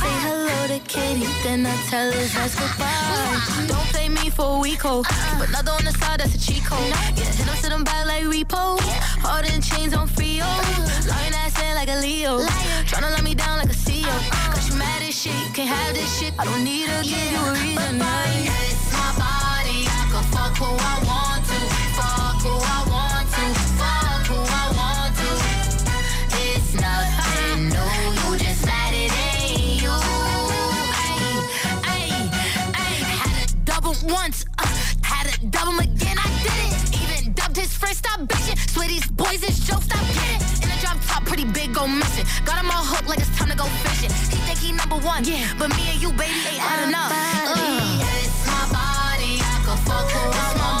Say 0.00 0.16
hello 0.26 0.58
to 0.72 0.80
Katie, 0.86 1.32
then 1.44 1.66
I 1.66 1.76
tell 1.90 2.10
her 2.12 2.26
that's 2.34 2.54
goodbye. 2.60 3.66
Don't 3.68 3.88
play 3.92 4.08
me 4.08 4.30
for 4.30 4.56
a 4.56 4.58
week, 4.60 4.82
ho. 4.82 5.02
But 5.38 5.48
another 5.48 5.72
on 5.72 5.84
the 5.84 5.92
side, 6.00 6.20
that's 6.20 6.34
a 6.34 6.40
cheat 6.40 6.64
code. 6.64 6.88
Yeah, 7.16 7.30
hit 7.38 7.46
them 7.46 7.56
to 7.62 7.68
them 7.68 7.84
back 7.84 8.06
like 8.06 8.24
repo. 8.24 8.78
Hard 9.24 9.46
in 9.52 9.60
chains 9.60 9.94
on 9.94 10.06
Frio. 10.08 10.46
Lying 11.10 11.34
ass 11.42 11.56
in 11.62 11.74
like 11.74 11.88
a 11.88 11.98
Leo. 12.00 12.40
Tryna 12.88 13.10
let 13.14 13.22
me 13.22 13.34
down 13.34 13.58
like 13.58 13.70
a 13.70 13.78
CEO. 13.84 14.16
Cause 14.52 14.68
you 14.68 14.76
mad 14.76 15.02
as 15.02 15.14
shit, 15.20 15.34
you 15.44 15.50
can't 15.52 15.68
have 15.68 15.94
this 15.94 16.10
shit. 16.18 16.32
I 16.38 16.44
don't 16.44 16.64
need 16.64 16.86
to 16.86 16.98
give 17.02 17.30
you 17.32 17.42
a 17.50 17.52
reason. 17.52 17.96
It's 18.70 18.92
my 18.92 19.10
body, 19.18 19.37
I 20.18 20.22
fuck 20.34 20.56
who 20.56 20.64
I 20.66 20.98
want 21.06 21.44
to, 21.46 21.58
fuck 21.94 22.42
who 22.42 22.50
I 22.50 22.80
want 22.90 23.26
to, 23.36 23.44
fuck 23.78 24.26
who 24.26 24.34
I 24.34 24.66
want 24.74 25.14
to. 25.14 25.30
It's 26.42 26.74
nothing 26.74 27.68
new, 27.70 27.92
you 28.18 28.38
just 28.42 28.66
let 28.66 28.92
it 28.98 29.14
in 29.14 29.78
you. 29.78 29.94
Had 33.14 33.30
a 33.44 33.54
double 33.62 33.94
once, 34.08 34.44
uh, 34.58 34.66
had 35.02 35.26
a 35.32 35.46
double 35.46 35.78
again. 35.78 36.18
I 36.18 36.26
did 36.42 36.58
it. 36.66 36.74
Even 37.00 37.32
dubbed 37.34 37.56
his 37.56 37.72
friend, 37.72 37.94
stop 37.96 38.18
bitching. 38.18 38.58
Swear 38.72 38.88
these 38.88 39.06
boys 39.06 39.44
is 39.44 39.60
jokes, 39.60 39.84
stop 39.84 40.02
kidding. 40.18 40.42
In 40.64 40.76
a 40.76 40.80
drop 40.80 40.98
top, 41.06 41.24
pretty 41.26 41.44
big, 41.44 41.72
go 41.72 41.86
missing. 41.86 42.26
Got 42.44 42.58
him 42.58 42.72
on 42.72 42.84
hook 42.84 43.06
like 43.08 43.20
it's 43.20 43.30
time 43.38 43.50
to 43.50 43.56
go 43.56 43.66
fishing. 43.86 44.10
He 44.34 44.42
think 44.46 44.58
he 44.58 44.72
number 44.72 44.96
one, 44.96 45.22
yeah, 45.24 45.54
but 45.60 45.68
me 45.76 45.82
and 45.92 46.02
you, 46.02 46.10
baby, 46.10 46.34
ain't 46.50 46.58
had 46.58 46.88
enough. 46.88 47.12
Ugh. 47.54 48.17
Fuck 49.86 50.10
who 50.10 50.18
I 50.18 50.54
want 50.58 50.77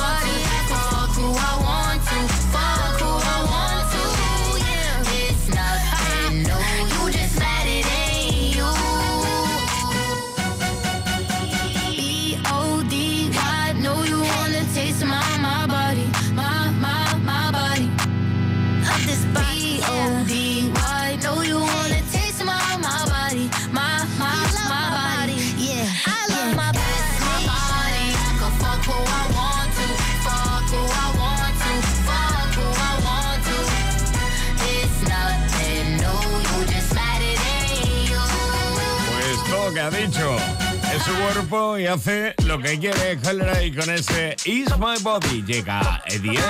su 41.08 41.14
cuerpo 41.22 41.78
y 41.78 41.86
hace 41.86 42.34
lo 42.44 42.58
que 42.58 42.78
quiere 42.78 43.12
Helera 43.12 43.62
y 43.62 43.74
con 43.74 43.88
ese 43.90 44.36
Is 44.44 44.68
My 44.78 45.00
Body 45.00 45.42
llega 45.42 46.02
Eddie. 46.06 46.40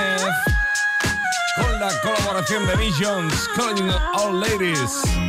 Con 1.55 1.79
la 1.79 1.91
colaboración 2.01 2.65
de 2.67 2.75
Visions, 2.75 3.49
Calling 3.55 3.91
All 4.13 4.39
Ladies. 4.39 5.28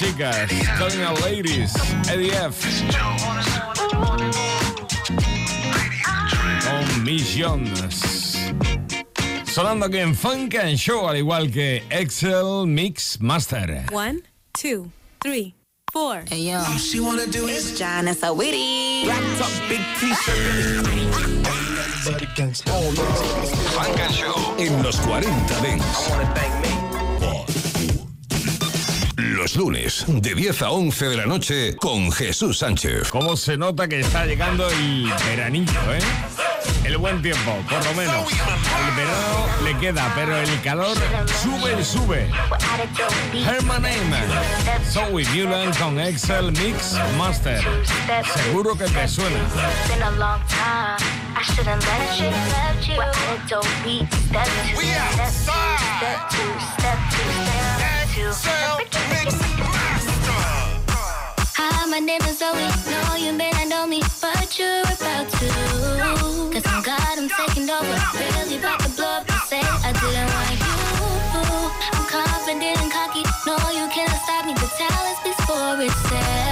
Chicas. 0.00 0.48
Calling 0.78 1.02
out 1.02 1.20
ladies. 1.22 1.72
Eddie 2.08 2.32
F. 2.32 2.64
Con 6.64 7.04
Miss 7.04 7.36
Jones. 7.36 8.52
Sonando 9.44 9.86
aquí 9.86 9.98
en 9.98 10.14
Funk 10.14 10.54
and 10.54 10.76
Show, 10.78 11.08
al 11.08 11.16
igual 11.16 11.50
que 11.50 11.82
Excel 11.90 12.66
Mix 12.66 13.20
Master. 13.20 13.84
One, 13.92 14.22
two, 14.52 14.90
three, 15.20 15.54
four. 15.92 16.22
Hey 16.30 16.50
yo, 16.50 16.58
All 16.58 16.78
she 16.78 17.00
wanna 17.00 17.26
do 17.26 17.46
is 17.48 17.76
John 17.78 18.08
and 18.08 18.16
so 18.16 18.32
witty. 18.32 19.04
black 19.04 19.22
top, 19.38 19.50
big 19.68 19.80
t-shirt. 19.98 20.86
Funk 23.74 24.00
and 24.00 24.14
Show 24.14 24.54
en 24.58 24.82
los 24.82 24.96
40 25.00 25.28
Dents. 25.60 26.79
Los 29.40 29.56
lunes, 29.56 30.04
de 30.06 30.34
10 30.34 30.60
a 30.60 30.70
11 30.70 31.08
de 31.08 31.16
la 31.16 31.24
noche, 31.24 31.74
con 31.76 32.12
Jesús 32.12 32.58
Sánchez. 32.58 33.08
¿Cómo 33.08 33.38
se 33.38 33.56
nota 33.56 33.88
que 33.88 34.00
está 34.00 34.26
llegando 34.26 34.68
el 34.68 35.10
veranillo, 35.30 35.94
eh? 35.94 36.00
El 36.84 36.98
buen 36.98 37.22
tiempo, 37.22 37.56
por 37.70 37.82
lo 37.82 37.94
menos. 37.94 38.30
El 38.30 38.94
verano 38.94 39.46
le 39.64 39.78
queda, 39.78 40.12
pero 40.14 40.36
el 40.36 40.60
calor 40.60 40.94
sube 41.42 41.74
y 41.80 41.82
sube. 41.82 42.30
Herman 43.32 43.80
Neyman, 43.80 44.28
Zoe 44.90 45.24
Newland 45.32 45.74
con 45.78 45.98
Excel 45.98 46.52
Mix 46.52 46.98
Master. 47.16 47.64
Seguro 48.44 48.76
que 48.76 48.84
te 48.84 49.08
suena. 49.08 49.38
been 57.20 57.48
a 57.48 57.69
Hi, 61.54 61.86
my 61.88 62.00
name 62.00 62.20
is 62.22 62.38
Zoe. 62.38 62.68
No, 62.90 63.14
you 63.14 63.32
may 63.32 63.50
not 63.52 63.68
know 63.68 63.86
me, 63.86 64.02
but 64.20 64.58
you're 64.58 64.82
about 64.82 65.30
to. 65.30 65.46
Cause 66.52 66.66
I'm 66.66 66.82
God, 66.82 67.18
I'm 67.18 67.28
taking 67.28 67.70
over. 67.70 67.86
Really 68.18 68.58
about 68.58 68.80
to 68.80 68.88
blow 68.90 69.06
up 69.06 69.30
and 69.30 69.40
say 69.46 69.60
I 69.62 69.92
didn't 69.92 70.26
want 70.34 70.58
you. 70.58 70.74
I'm 71.94 72.04
confident 72.10 72.82
and 72.82 72.90
cocky. 72.90 73.22
No, 73.46 73.54
you 73.70 73.86
cannot 73.94 74.20
stop 74.24 74.44
me. 74.44 74.54
The 74.54 74.66
talent 74.76 75.16
speaks 75.18 75.44
for 75.46 75.80
itself. 75.80 76.49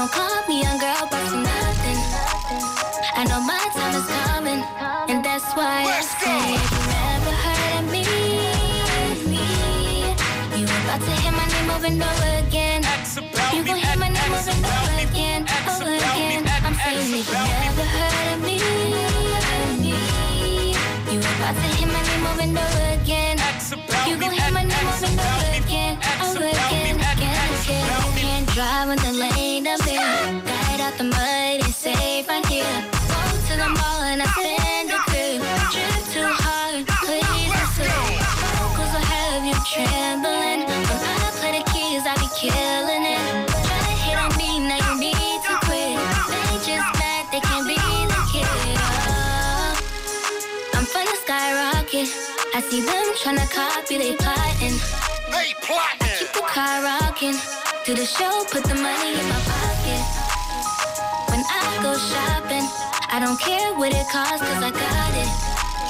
Don't 0.00 0.12
call 0.12 0.40
me 0.48 0.62
young 0.62 0.78
girl, 0.78 1.06
but 1.10 1.20
for 1.28 1.36
nothing. 1.36 2.00
I 3.20 3.22
know 3.28 3.40
my 3.44 3.60
time 3.76 3.94
is 4.00 4.08
coming, 4.24 4.64
and 5.12 5.22
that's 5.22 5.44
why 5.52 5.84
I 5.84 6.00
say, 6.00 6.40
if 6.56 6.72
you 6.72 6.82
never 6.88 7.32
heard 7.44 7.72
of 7.80 7.84
me, 7.92 8.04
you 10.56 10.64
about 10.64 11.00
to 11.04 11.12
hear 11.20 11.32
my 11.36 11.44
name 11.52 11.68
over 11.68 11.88
and 11.92 12.00
over 12.00 12.30
again. 12.48 12.80
You 13.52 13.60
gon' 13.62 13.76
hear 13.76 13.96
my 14.00 14.08
name 14.08 14.32
over 14.32 14.52
and 14.56 14.64
over 14.72 14.96
again, 15.04 15.44
over 15.68 15.92
again. 15.92 16.48
I'm 16.64 16.76
saying 16.80 17.20
if 17.20 17.28
you 17.28 17.36
never 17.36 17.84
heard 17.96 18.28
of 18.32 18.40
me, 18.40 18.56
you 21.12 21.20
about 21.20 21.54
to 21.60 21.68
hear 21.76 21.88
my 21.92 22.00
name 22.08 22.24
over 22.24 22.40
and 22.48 22.56
over 22.56 22.84
again. 22.96 23.36
You 24.08 24.16
gon' 24.16 24.32
hear 24.32 24.50
my 24.50 24.64
name 24.64 24.86
over 24.92 25.06
and 25.12 25.20
over 25.28 25.50
again, 25.60 25.94
over 26.24 26.48
again, 26.48 26.96
again, 26.96 27.52
again. 27.60 28.46
Drive 28.54 28.88
in 28.90 28.96
the 28.96 29.12
lane 29.12 29.39
I 52.54 52.60
see 52.60 52.80
them 52.82 53.06
tryna 53.22 53.46
copy, 53.52 53.98
they 53.98 54.16
plotting. 54.16 54.76
They 55.30 55.54
plotting. 55.62 56.02
I 56.02 56.16
Keep 56.18 56.32
the 56.34 56.42
car 56.42 56.82
rocking. 56.82 57.36
Do 57.86 57.94
the 57.94 58.04
show, 58.06 58.44
put 58.50 58.64
the 58.64 58.74
money 58.74 59.12
in 59.20 59.26
my 59.28 59.40
pocket. 59.46 60.02
When 61.30 61.42
I 61.46 61.78
go 61.82 61.94
shopping, 61.96 62.66
I 63.10 63.18
don't 63.22 63.38
care 63.40 63.72
what 63.74 63.92
it 63.94 64.06
costs, 64.10 64.42
cause 64.42 64.62
I 64.62 64.70
got 64.70 65.12
it. 65.14 65.30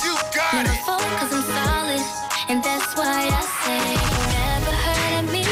You 0.05 0.15
got 0.37 0.53
Never 0.55 0.73
it. 0.77 0.85
fold, 0.87 1.11
cause 1.19 1.33
I'm 1.33 1.45
solid. 1.49 2.03
And 2.51 2.63
that's 2.63 2.95
why 2.97 3.29
I 3.33 3.43
say, 3.65 3.83
you 4.05 4.21
never 4.37 4.75
heard 4.85 5.15
of 5.25 5.27
me. 5.33 5.45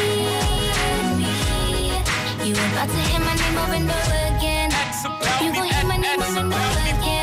You 2.46 2.54
about 2.54 2.88
to 2.88 3.00
hear 3.08 3.20
my 3.20 3.34
name 3.34 3.58
over 3.58 3.74
and 3.80 3.90
over 3.90 4.20
again. 4.36 4.70
You 5.42 5.52
gon' 5.52 5.66
hear 5.72 5.84
my 5.86 5.96
name 5.96 6.20
over 6.22 6.38
and 6.38 6.52
over 6.52 6.84
again, 6.94 7.17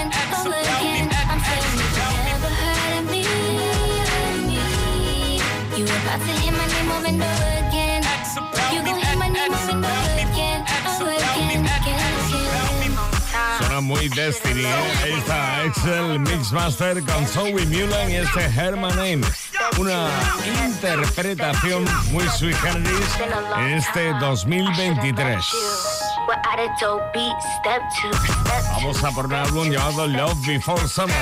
Suena 13.58 13.82
muy 13.82 14.08
Destiny, 14.10 14.64
¿eh? 14.64 14.94
Ahí 15.04 15.14
está 15.14 15.64
Excel 15.66 16.20
Mixmaster 16.20 17.04
con 17.04 17.26
Zoe 17.28 17.66
Mulan 17.66 18.10
y 18.10 18.16
este 18.16 18.46
Herman 18.46 18.96
Name. 18.96 19.22
Una 19.78 20.08
interpretación 20.66 21.86
muy 22.12 22.28
sui 22.30 22.54
generis 22.54 23.10
en 23.58 23.74
este 23.74 24.14
2023. 24.20 25.46
We're 26.28 26.36
at 26.38 26.60
a 26.60 26.68
dope 26.82 27.04
beat, 27.14 27.36
step 27.60 27.82
two, 28.02 28.12
step 28.14 28.64
two. 28.64 28.72
Vamos 28.72 29.04
a 29.04 29.12
por 29.12 29.26
un 29.26 29.34
álbum 29.34 29.70
llamado 29.70 30.08
Love 30.08 30.48
Before 30.48 30.88
Summer. 30.88 31.16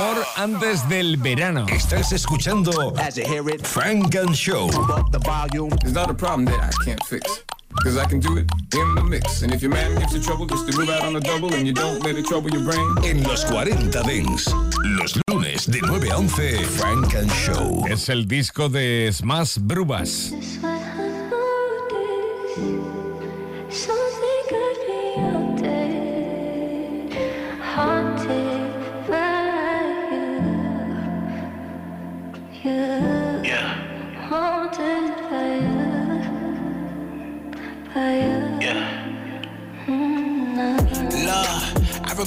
Amor 0.00 0.24
antes 0.36 0.88
del 0.88 1.16
verano. 1.16 1.66
Estás 1.68 2.12
escuchando 2.12 2.94
As 2.98 3.16
you 3.16 3.24
hear 3.24 3.48
it, 3.48 3.66
Frank 3.66 4.14
and 4.14 4.34
Show. 4.34 4.68
It's 4.68 5.92
not 5.92 6.10
a 6.10 6.14
problem 6.14 6.44
that 6.46 6.60
I 6.60 6.70
can't 6.84 7.02
fix. 7.04 7.44
Cause 7.84 7.96
I 7.96 8.04
can 8.04 8.18
do 8.18 8.36
it 8.36 8.50
in 8.74 8.94
the 8.94 9.02
mix. 9.02 9.42
And 9.42 9.54
if 9.54 9.62
your 9.62 9.70
man 9.70 9.94
gives 9.98 10.12
you 10.12 10.20
trouble, 10.20 10.44
just 10.46 10.68
to 10.68 10.76
move 10.76 10.90
out 10.90 11.02
on 11.02 11.12
the 11.12 11.20
double 11.20 11.54
and 11.54 11.66
you 11.66 11.72
don't 11.72 12.02
let 12.02 12.16
it 12.16 12.26
trouble 12.26 12.50
your 12.50 12.64
brain. 12.64 12.96
En 13.04 13.22
los 13.22 13.44
40 13.44 14.02
Dents. 14.02 14.52
Los 14.98 15.16
lunes 15.28 15.66
de 15.66 15.80
9 15.80 16.10
a 16.10 16.18
11, 16.18 16.64
Frank 16.64 17.14
and 17.14 17.30
Show. 17.30 17.86
Es 17.88 18.08
el 18.08 18.26
disco 18.26 18.68
de 18.68 19.10
Smash 19.12 19.58
Brubas. 19.58 20.32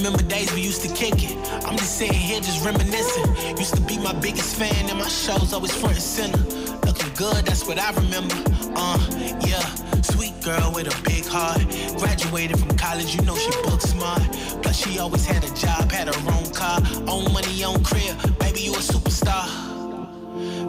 Remember 0.04 0.24
days 0.24 0.52
we 0.54 0.62
used 0.62 0.82
to 0.82 0.94
kick 0.96 1.24
it. 1.24 1.38
I'm 1.66 1.78
just 1.78 1.98
sitting 1.98 2.16
here 2.16 2.40
just 2.40 2.66
reminiscing. 2.66 3.58
Used 3.58 3.76
to 3.76 3.82
be 3.82 4.00
my 4.00 4.14
biggest 4.14 4.56
fan, 4.56 4.90
and 4.90 4.98
my 4.98 5.08
shows 5.08 5.54
always 5.54 5.74
front 5.76 5.96
and 5.96 6.04
center. 6.04 6.40
Looking 6.86 7.14
good, 7.16 7.46
that's 7.46 7.68
what 7.68 7.78
I 7.78 7.92
remember. 7.92 8.36
Uh, 8.76 8.98
yeah, 9.46 9.64
sweet 10.02 10.34
girl 10.42 10.72
with 10.74 10.88
a 10.88 11.04
big 11.04 11.26
heart. 11.26 11.62
Graduated 12.00 12.58
from 12.58 12.76
college, 12.76 13.16
you 13.16 13.22
know 13.22 13.36
she 13.36 13.52
book 13.62 13.82
smart. 13.82 14.24
Plus 14.64 14.76
she 14.76 14.98
always 14.98 15.26
had 15.26 15.44
a 15.44 15.54
job, 15.54 15.92
had 15.92 16.08
her 16.08 16.32
own 16.34 16.52
car, 16.52 16.82
own 17.08 17.32
money, 17.32 17.64
own 17.64 17.84
crib. 17.84 18.18
Baby, 18.40 18.62
you 18.62 18.74
a 18.74 18.80
superstar. 18.80 19.73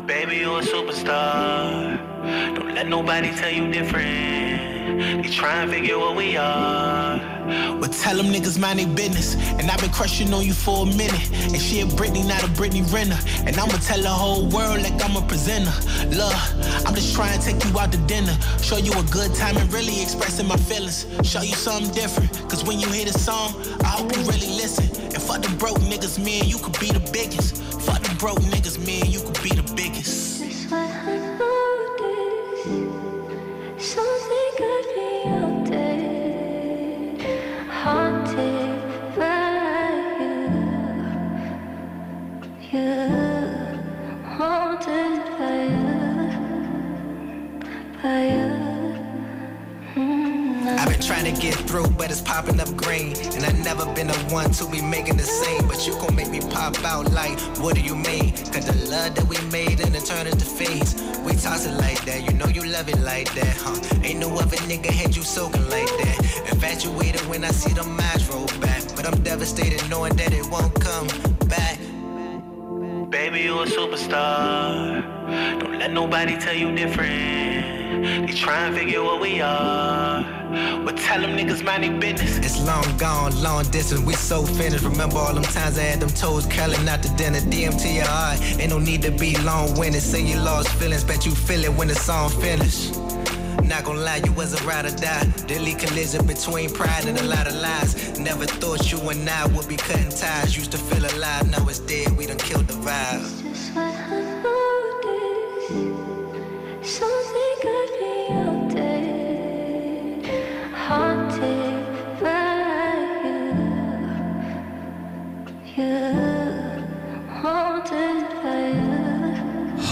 Baby, 0.06 0.36
you 0.36 0.54
a 0.56 0.60
superstar. 0.60 1.96
Don't 2.54 2.74
let 2.74 2.88
nobody 2.88 3.30
tell 3.34 3.50
you 3.50 3.72
different. 3.72 4.73
They 4.98 5.28
try 5.28 5.62
and 5.62 5.70
figure 5.70 5.98
what 5.98 6.16
we 6.16 6.36
are. 6.36 7.18
But 7.80 7.92
tell 7.92 8.16
them 8.16 8.26
niggas 8.26 8.58
mind 8.58 8.78
their 8.78 8.86
business. 8.86 9.34
And 9.58 9.70
I've 9.70 9.80
been 9.80 9.90
crushing 9.90 10.32
on 10.32 10.44
you 10.44 10.52
for 10.52 10.84
a 10.84 10.86
minute. 10.86 11.30
And 11.52 11.60
she 11.60 11.80
a 11.80 11.84
Britney, 11.84 12.26
not 12.26 12.42
a 12.44 12.48
Britney 12.48 12.82
Renner. 12.92 13.18
And 13.46 13.58
I'ma 13.58 13.76
tell 13.78 14.00
the 14.00 14.08
whole 14.08 14.46
world 14.48 14.82
like 14.82 15.02
I'm 15.02 15.16
a 15.16 15.26
presenter. 15.26 15.72
Look, 16.14 16.34
I'm 16.86 16.94
just 16.94 17.14
trying 17.14 17.38
to 17.38 17.44
take 17.44 17.64
you 17.64 17.78
out 17.78 17.92
to 17.92 17.98
dinner. 18.06 18.36
Show 18.62 18.76
you 18.76 18.92
a 18.92 19.02
good 19.04 19.34
time 19.34 19.56
and 19.56 19.72
really 19.72 20.00
expressing 20.00 20.46
my 20.46 20.56
feelings. 20.56 21.06
Show 21.22 21.42
you 21.42 21.54
something 21.54 21.92
different. 21.92 22.30
Cause 22.48 22.64
when 22.64 22.78
you 22.78 22.88
hear 22.88 23.06
the 23.06 23.18
song, 23.18 23.54
I 23.82 23.88
hope 23.88 24.14
you 24.16 24.22
really 24.22 24.54
listen. 24.54 24.84
And 25.06 25.22
fuck 25.22 25.42
the 25.42 25.54
broke 25.56 25.78
niggas, 25.78 26.18
man, 26.24 26.48
you 26.48 26.58
could 26.58 26.78
be 26.78 26.90
the 26.92 27.02
biggest. 27.12 27.62
Fuck 27.82 28.02
the 28.02 28.14
broke 28.16 28.40
niggas, 28.40 28.78
man, 28.86 29.10
you 29.10 29.20
could 29.20 29.42
be 29.42 29.50
the 29.50 29.74
biggest. 29.74 30.33
Get 51.40 51.54
through, 51.54 51.88
but 51.98 52.10
it's 52.10 52.20
popping 52.20 52.60
up 52.60 52.74
green. 52.76 53.14
And 53.34 53.44
I've 53.44 53.58
never 53.64 53.84
been 53.94 54.08
the 54.08 54.18
one 54.30 54.50
to 54.52 54.68
be 54.68 54.80
making 54.80 55.16
the 55.16 55.24
same. 55.24 55.66
But 55.66 55.86
you 55.86 55.92
gon' 55.94 56.14
make 56.14 56.30
me 56.30 56.40
pop 56.40 56.82
out 56.84 57.10
like, 57.12 57.38
what 57.58 57.74
do 57.74 57.80
you 57.80 57.94
mean? 57.94 58.32
Cause 58.52 58.66
the 58.66 58.76
love 58.90 59.14
that 59.14 59.26
we 59.26 59.38
made 59.50 59.80
and 59.80 59.94
it 59.94 60.04
turned 60.04 60.28
into 60.28 60.44
fades. 60.44 60.94
We 61.24 61.32
toss 61.32 61.66
it 61.66 61.74
like 61.74 62.04
that, 62.04 62.22
you 62.24 62.32
know 62.36 62.46
you 62.46 62.64
love 62.64 62.88
it 62.88 63.00
like 63.00 63.32
that, 63.34 63.56
huh? 63.58 63.76
Ain't 64.02 64.20
no 64.20 64.28
other 64.38 64.56
nigga 64.68 64.90
had 64.90 65.16
you 65.16 65.22
soaking 65.22 65.68
like 65.68 65.86
that. 65.86 66.50
Infatuated 66.52 67.22
when 67.26 67.44
I 67.44 67.50
see 67.50 67.72
the 67.72 67.82
eyes 67.82 68.28
roll 68.28 68.46
back. 68.60 68.82
But 68.96 69.06
I'm 69.06 69.22
devastated 69.22 69.88
knowing 69.88 70.14
that 70.16 70.32
it 70.32 70.46
won't 70.50 70.74
come 70.80 71.06
back. 71.48 71.78
Baby, 73.10 73.40
you 73.42 73.60
a 73.60 73.66
superstar. 73.66 75.02
Don't 75.60 75.78
let 75.78 75.92
nobody 75.92 76.36
tell 76.38 76.54
you 76.54 76.74
different. 76.74 78.26
They 78.26 78.32
try 78.34 78.66
and 78.66 78.76
figure 78.76 79.02
what 79.02 79.20
we 79.20 79.40
are. 79.40 80.33
But 80.84 80.96
tell 80.96 81.20
them 81.20 81.36
niggas 81.36 81.64
mind 81.64 81.84
their 81.84 81.98
business. 81.98 82.38
It's 82.38 82.60
long 82.64 82.84
gone, 82.96 83.32
long 83.42 83.64
distance, 83.70 84.00
we 84.00 84.14
so 84.14 84.44
finished. 84.44 84.84
Remember 84.84 85.18
all 85.18 85.34
them 85.34 85.42
times 85.42 85.78
I 85.78 85.82
had 85.82 86.00
them 86.00 86.10
toes 86.10 86.46
curling 86.46 86.88
out 86.88 87.02
to 87.02 87.08
dinner. 87.16 87.40
DM 87.40 87.80
to 87.82 87.88
your 87.88 88.04
heart, 88.06 88.40
ain't 88.60 88.70
no 88.70 88.78
need 88.78 89.02
to 89.02 89.10
be 89.10 89.36
long 89.38 89.74
winded. 89.78 90.02
Say 90.02 90.22
you 90.22 90.38
lost 90.38 90.68
feelings, 90.70 91.04
bet 91.04 91.26
you 91.26 91.32
feel 91.32 91.64
it 91.64 91.72
when 91.72 91.88
the 91.88 91.94
song 91.94 92.30
finish. 92.30 92.90
Not 93.64 93.84
gonna 93.84 94.00
lie, 94.00 94.20
you 94.24 94.32
was 94.32 94.52
a 94.52 94.62
ride 94.64 94.84
or 94.84 94.94
die. 94.94 95.24
Deadly 95.46 95.74
collision 95.74 96.26
between 96.26 96.70
pride 96.70 97.06
and 97.06 97.18
a 97.18 97.24
lot 97.24 97.46
of 97.46 97.54
lies. 97.54 98.18
Never 98.18 98.44
thought 98.44 98.92
you 98.92 98.98
and 99.08 99.28
I 99.28 99.46
would 99.46 99.66
be 99.68 99.76
cutting 99.76 100.10
ties. 100.10 100.54
Used 100.56 100.72
to 100.72 100.78
feel 100.78 101.04
alive, 101.16 101.50
now 101.50 101.66
it's 101.68 101.78
dead. 101.80 102.16
We 102.16 102.23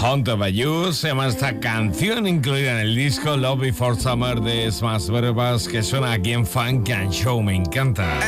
Haunted 0.03 0.37
by 0.37 0.49
You 0.51 0.91
se 0.91 1.07
llama 1.07 1.27
esta 1.27 1.57
canción 1.61 2.27
incluida 2.27 2.71
en 2.71 2.87
el 2.87 2.93
disco 2.93 3.37
Love 3.37 3.61
Before 3.61 3.95
Summer 3.95 4.41
de 4.41 4.69
Smash 4.69 5.07
Verbas 5.07 5.65
que 5.65 5.81
suena 5.81 6.11
aquí 6.11 6.33
en 6.33 6.45
Funk 6.45 6.89
and 6.89 7.09
Show. 7.09 7.41
Me 7.41 7.55
encanta. 7.55 8.19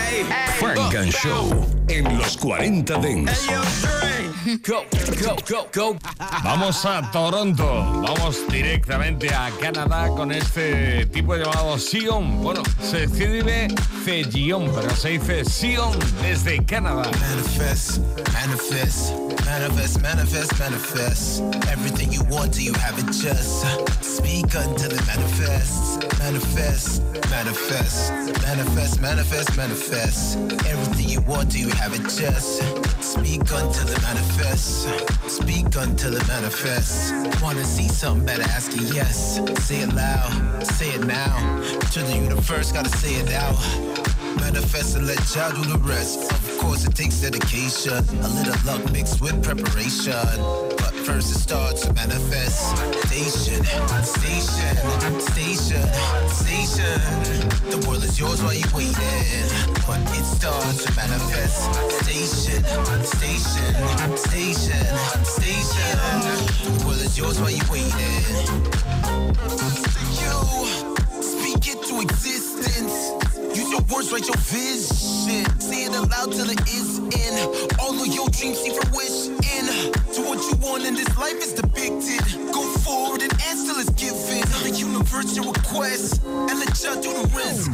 Funk 0.57 0.95
and 0.95 1.11
Show 1.11 1.67
en 1.89 2.17
los 2.17 2.37
40 2.37 2.97
Dents. 2.99 3.49
Go, 4.65 4.85
go, 5.21 5.35
go, 5.49 5.67
go. 5.73 5.97
Vamos 6.45 6.85
a 6.85 7.11
Toronto, 7.11 7.65
vamos 7.65 8.47
directamente 8.49 9.33
a 9.33 9.51
Canadá 9.59 10.07
con 10.07 10.31
este 10.31 11.05
tipo 11.07 11.35
llamado 11.35 11.77
Sion. 11.77 12.41
Bueno, 12.41 12.63
se 12.79 13.03
escribe 13.03 13.67
Cegion, 14.05 14.71
pero 14.73 14.95
se 14.95 15.09
dice 15.09 15.43
Sion 15.43 15.99
desde 16.21 16.63
Canadá. 16.63 17.11
Manifest, 17.19 17.99
manifest, 18.31 19.34
manifest, 19.45 20.01
manifest, 20.01 20.59
manifest. 20.59 21.41
Everything 21.69 22.11
you 22.11 22.23
want, 22.25 22.53
do 22.53 22.63
you 22.63 22.73
have 22.73 22.97
it 22.97 23.05
just? 23.05 23.61
Speak 24.01 24.45
until 24.45 24.91
it 24.91 25.05
manifests. 25.07 25.97
Manifest, 26.19 27.03
manifest, 27.29 28.11
manifest, 28.41 29.01
manifest, 29.01 29.57
manifest. 29.57 30.37
Everything 30.65 31.09
you 31.09 31.21
want, 31.21 31.51
do 31.51 31.59
you 31.59 31.69
have 31.69 31.93
it 31.93 32.03
just? 32.03 32.61
Speak 33.01 33.41
until 33.41 33.87
it 33.87 34.01
manifests. 34.01 34.87
Speak 35.27 35.67
until 35.75 36.15
it 36.15 36.27
manifests. 36.27 37.11
Wanna 37.41 37.63
see 37.63 37.87
something 37.87 38.25
better? 38.25 38.43
Ask 38.43 38.73
it 38.73 38.93
yes. 38.93 39.39
Say 39.65 39.81
it 39.81 39.93
loud, 39.93 40.65
say 40.65 40.89
it 40.89 41.05
now. 41.05 41.61
To 41.91 41.99
the 42.01 42.15
universe, 42.15 42.71
gotta 42.71 42.89
say 42.89 43.13
it 43.15 43.31
out. 43.33 43.57
Manifest 44.39 44.95
and 44.95 45.07
let 45.07 45.19
y'all 45.35 45.51
do 45.51 45.63
the 45.71 45.77
rest. 45.79 46.44
Course, 46.65 46.85
it 46.87 46.95
takes 46.95 47.21
dedication, 47.21 47.93
a 47.93 48.27
little 48.27 48.57
luck 48.65 48.91
mixed 48.91 49.21
with 49.21 49.37
preparation. 49.43 50.25
But 50.81 50.93
first, 51.05 51.29
it 51.35 51.39
starts 51.39 51.85
to 51.85 51.93
manifest. 51.93 52.75
Station, 53.05 53.63
station, 54.03 54.75
station, 55.21 55.85
station. 56.27 56.99
The 57.69 57.85
world 57.87 58.03
is 58.03 58.19
yours 58.19 58.41
while 58.41 58.55
you're 58.55 58.73
waiting. 58.73 59.45
But 59.85 60.01
it 60.17 60.25
starts 60.25 60.85
to 60.85 60.95
manifest. 60.95 61.69
Station, 62.01 62.63
station, 63.05 64.17
station, 64.17 64.85
station. 65.23 65.97
The 66.65 66.83
world 66.83 67.01
is 67.01 67.15
yours 67.15 67.39
while 67.39 67.51
you're 67.51 67.69
waiting. 67.69 68.25
You 70.17 71.21
speak 71.21 71.75
it 71.75 71.83
to 71.89 72.01
existence. 72.01 73.24
Your 73.75 73.83
words, 73.93 74.09
write 74.09 74.25
your 74.25 74.37
vision. 74.37 75.59
Say 75.59 75.83
it 75.83 75.93
aloud 75.93 76.31
till 76.31 76.49
it 76.49 76.61
is 76.61 76.99
in. 76.99 77.75
All 77.77 77.99
of 77.99 78.07
your 78.07 78.29
dreams 78.29 78.57
see 78.59 78.71
fruition. 78.71 79.34
To 79.55 80.21
what 80.21 80.39
you 80.51 80.55
want 80.57 80.83
in 80.85 80.95
this 80.95 81.17
life 81.17 81.37
is 81.37 81.53
depicted. 81.53 82.19
Go 82.51 82.61
forward 82.83 83.21
and 83.21 83.31
answer 83.47 83.79
is 83.79 83.89
given. 83.91 84.43
The 84.63 84.69
universe 84.69 85.33
your 85.35 85.45
request 85.45 86.23
and 86.25 86.59
let 86.59 86.75
y'all 86.83 86.99
do 87.01 87.13
the 87.13 87.27
rest. 87.31 87.69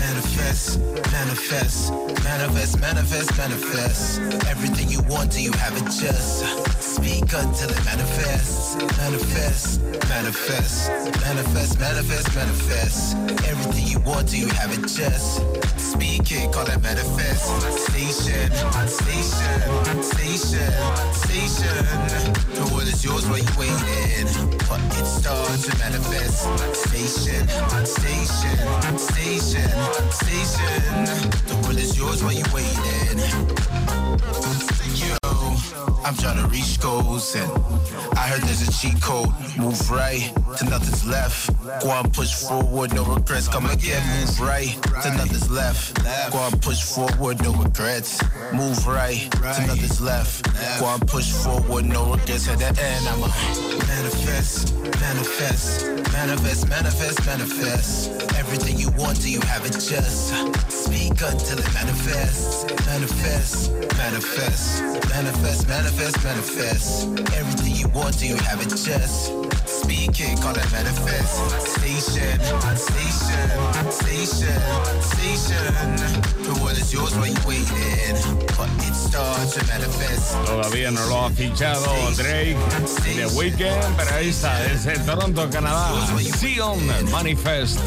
Manifest, 0.00 0.80
manifest, 1.12 1.92
manifest, 2.24 2.80
manifest, 2.80 3.36
manifest. 3.36 4.20
Everything 4.48 4.88
you 4.88 5.02
want, 5.02 5.32
do 5.32 5.42
you 5.42 5.52
have 5.52 5.76
it 5.76 5.84
just? 5.84 6.44
Speak 6.80 7.24
until 7.34 7.68
it 7.68 7.84
manifests. 7.84 8.76
Manifest, 8.96 9.82
manifest, 10.08 10.88
manifest, 11.20 11.78
manifest, 11.78 12.34
manifest. 12.34 13.16
Everything 13.44 13.86
you 13.86 14.00
want, 14.00 14.30
do 14.30 14.38
you 14.38 14.48
have 14.48 14.72
it 14.72 14.88
just? 14.88 15.42
Speak 15.76 16.32
it, 16.32 16.50
call 16.52 16.66
it 16.66 16.80
manifest. 16.82 17.44
Station, 17.92 18.50
station, 18.88 20.02
station, 20.02 20.45
station. 20.46 21.74
The 22.54 22.70
world 22.72 22.86
is 22.86 23.04
yours 23.04 23.26
while 23.26 23.38
you 23.38 23.50
waiting. 23.58 24.26
But 24.68 24.80
it 24.98 25.06
starts 25.06 25.66
to 25.66 25.78
manifest. 25.78 26.46
Station, 26.88 27.48
station, 27.84 28.56
station, 28.98 29.68
station. 30.10 30.82
The 31.46 31.54
world 31.62 31.78
is 31.78 31.98
yours 31.98 32.22
while 32.22 32.32
you 32.32 32.44
waiting. 32.54 33.18
Yo, 34.94 35.16
I'm 36.04 36.14
trying 36.16 36.38
to 36.42 36.48
reach 36.48 36.80
goals 36.80 37.34
and 37.34 37.50
I 38.16 38.28
heard 38.28 38.42
there's 38.42 38.66
a 38.66 38.72
cheat 38.72 39.00
code. 39.02 39.28
Move 39.58 39.90
right 39.90 40.32
to 40.58 40.64
nothing's 40.64 41.04
left. 41.06 41.50
Go 41.82 41.90
on, 41.90 42.10
push 42.10 42.32
forward, 42.34 42.94
no 42.94 43.04
regrets. 43.04 43.48
Come 43.48 43.66
again, 43.66 44.02
move 44.20 44.40
right 44.40 44.78
to 45.02 45.10
nothing's 45.16 45.50
left. 45.50 46.02
Go 46.32 46.38
on, 46.38 46.52
push 46.60 46.82
forward, 46.82 47.42
no 47.42 47.52
regrets. 47.52 48.20
Move 48.52 48.86
right 48.86 49.28
to 49.30 49.66
nothing's 49.66 50.00
left. 50.00 50.44
Go 50.80 50.86
on, 50.86 51.00
push 51.00 51.30
forward, 51.32 51.84
no 51.84 52.12
regrets. 52.12 52.48
At 52.48 52.58
the 52.58 52.68
end, 52.68 53.08
I'ma 53.08 53.26
manifest, 53.88 54.74
manifest, 55.00 55.86
manifest, 56.12 56.68
manifest, 56.68 57.26
manifest. 57.26 58.10
Everything 58.36 58.78
you 58.78 58.90
want, 58.92 59.20
do 59.20 59.30
you 59.30 59.40
have 59.42 59.64
it 59.66 59.72
just? 59.72 60.34
Speak 60.70 61.12
until 61.12 61.58
it 61.58 61.74
manifests, 61.74 62.64
manifest, 62.86 63.72
manifest, 63.96 64.82
manifest, 65.08 65.68
manifest, 65.68 66.24
manifest. 66.24 67.08
Everything 67.34 67.74
you 67.74 67.88
want, 67.88 68.18
do 68.18 68.26
you 68.26 68.36
have 68.36 68.60
it 68.60 68.70
just? 68.70 69.32
speak 69.86 70.18
it, 70.18 70.40
call 70.40 70.54
it 70.54 70.72
manifest. 70.72 71.34
Station, 71.78 72.38
station, 72.76 73.48
station, 73.90 74.60
station. 75.00 75.72
The 76.42 76.58
world 76.62 76.78
is 76.78 76.92
yours 76.92 77.14
while 77.14 77.26
you 77.26 77.40
waiting, 77.46 78.35
Todavía 80.44 80.90
no 80.90 81.04
lo 81.06 81.24
ha 81.24 81.30
fichado 81.30 81.86
Drake 82.16 82.56
The 83.04 83.26
Weeknd, 83.28 83.96
pero 83.96 84.14
ahí 84.14 84.28
está, 84.28 84.60
desde 84.62 84.98
Toronto, 85.00 85.48
Canadá. 85.50 85.92
Sion 86.38 86.78
Manifest. 87.10 87.78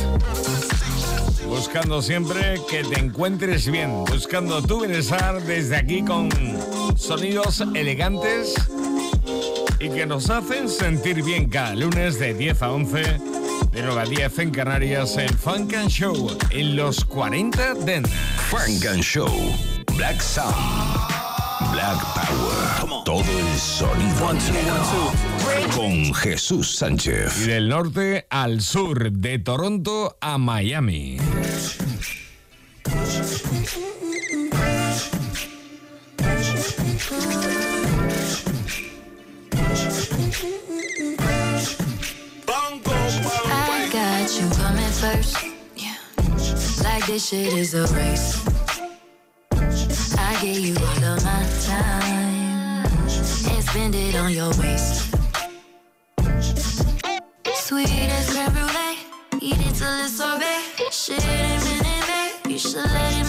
Buscando 1.47 2.01
siempre 2.01 2.61
que 2.69 2.83
te 2.83 2.99
encuentres 2.99 3.69
bien, 3.69 4.05
buscando 4.05 4.61
tu 4.61 4.81
bienestar 4.81 5.41
desde 5.41 5.77
aquí 5.77 6.03
con 6.03 6.29
sonidos 6.95 7.61
elegantes 7.73 8.53
y 9.79 9.89
que 9.89 10.05
nos 10.05 10.29
hacen 10.29 10.69
sentir 10.69 11.23
bien 11.23 11.49
cada 11.49 11.75
lunes 11.75 12.19
de 12.19 12.33
10 12.33 12.61
a 12.61 12.71
11, 12.71 13.01
de 13.71 13.83
9 13.83 14.01
a 14.01 14.05
10 14.05 14.39
en 14.39 14.51
Canarias 14.51 15.17
en 15.17 15.29
Funk 15.29 15.73
and 15.73 15.89
Show 15.89 16.37
en 16.51 16.75
los 16.75 17.03
40 17.05 17.75
Dance. 17.85 18.11
Funk 18.49 18.85
and 18.85 19.01
Show. 19.01 19.29
Black 19.99 20.21
Sound. 20.21 20.55
Black 21.73 21.99
Power. 22.15 23.03
Todo 23.03 23.19
el 23.19 23.59
sonido 23.59 24.31
negro. 24.31 25.11
Con 25.75 26.13
Jesús 26.13 26.73
Sánchez. 26.73 27.41
Y 27.41 27.47
del 27.47 27.67
norte 27.67 28.25
al 28.29 28.61
sur, 28.61 29.11
de 29.11 29.39
Toronto 29.39 30.17
a 30.21 30.37
Miami. 30.37 31.17
I 43.45 43.89
got 43.91 44.31
you 44.39 44.47
coming 44.55 44.93
first. 44.93 45.35
Yeah. 45.75 45.97
Like 46.85 47.05
this 47.05 47.27
shit 47.27 47.51
is 47.51 47.73
a 47.73 47.85
race. 47.93 48.58
Give 50.41 50.57
you 50.57 50.73
all 50.73 51.03
of 51.03 51.25
my 51.25 51.45
time 51.65 52.85
and 52.85 53.63
spend 53.63 53.93
it 53.93 54.15
on 54.15 54.31
your 54.31 54.47
waist. 54.51 55.13
Sweet 57.55 57.89
as 57.89 58.29
creme 58.29 58.53
brulee, 58.53 58.99
eat 59.41 59.57
it 59.59 59.75
till 59.75 59.99
it's 59.99 60.17
sorbet. 60.17 60.63
Shit 60.91 61.27
ain't 61.27 61.61
in 61.61 61.83
vain. 61.83 62.51
You 62.53 62.57
should 62.57 62.77
let 62.77 63.13
it 63.19 63.28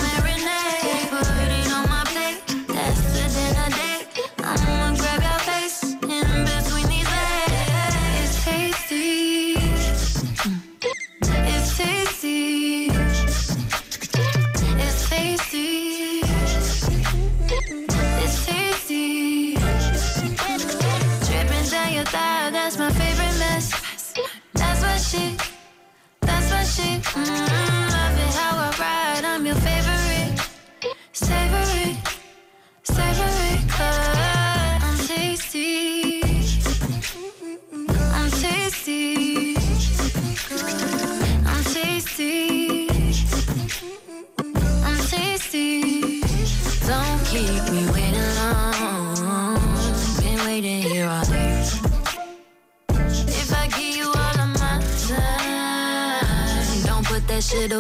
that 57.50 57.58
shit 57.58 57.72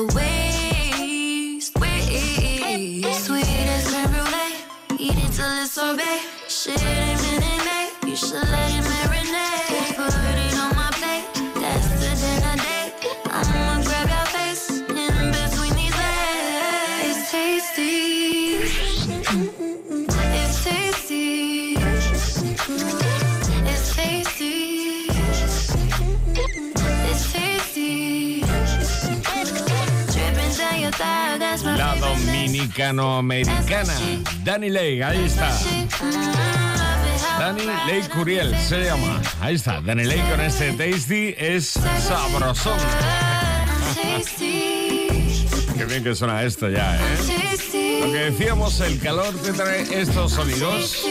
Sweet 3.12 3.44
as 3.44 3.86
creme 3.88 4.10
brulee. 4.10 4.54
Eat 4.98 5.16
it 5.16 5.32
till 5.32 5.62
it's 5.62 5.72
sorbet. 5.72 6.20
Ain't 6.82 7.20
been 7.20 7.42
in. 7.42 8.08
You 8.08 8.16
should 8.16 8.59
dominicano-americana 32.70 33.94
Dani 34.44 34.70
Lake, 34.70 35.02
ahí 35.02 35.24
está. 35.24 35.50
Dani 37.38 37.64
Lake 37.64 38.08
Curiel 38.14 38.54
se 38.58 38.84
llama. 38.84 39.20
Ahí 39.40 39.54
está, 39.56 39.80
Dani 39.80 40.04
Lake 40.04 40.22
con 40.30 40.40
este 40.40 40.72
Tasty 40.72 41.34
es 41.36 41.78
sabrosón. 42.06 42.78
Qué 45.76 45.84
bien 45.86 46.04
que 46.04 46.14
suena 46.14 46.42
esto 46.42 46.68
ya, 46.68 46.96
¿eh? 46.96 48.00
Lo 48.00 48.12
que 48.12 48.18
decíamos, 48.30 48.80
el 48.80 48.98
calor 49.00 49.34
te 49.42 49.52
trae 49.52 50.00
estos 50.00 50.32
sonidos. 50.32 51.04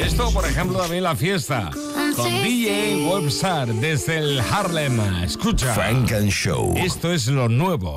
Esto, 0.00 0.30
por 0.32 0.46
ejemplo, 0.46 0.78
también 0.78 1.02
la 1.02 1.16
fiesta. 1.16 1.70
Con 2.16 2.30
DJ 2.42 3.06
Webstar 3.08 3.68
desde 3.68 4.18
el 4.18 4.40
Harlem. 4.40 5.00
Escucha. 5.24 5.74
Frank 5.74 6.12
and 6.12 6.30
Show. 6.30 6.74
Esto 6.76 7.12
es 7.12 7.26
lo 7.26 7.48
nuevo. 7.48 7.94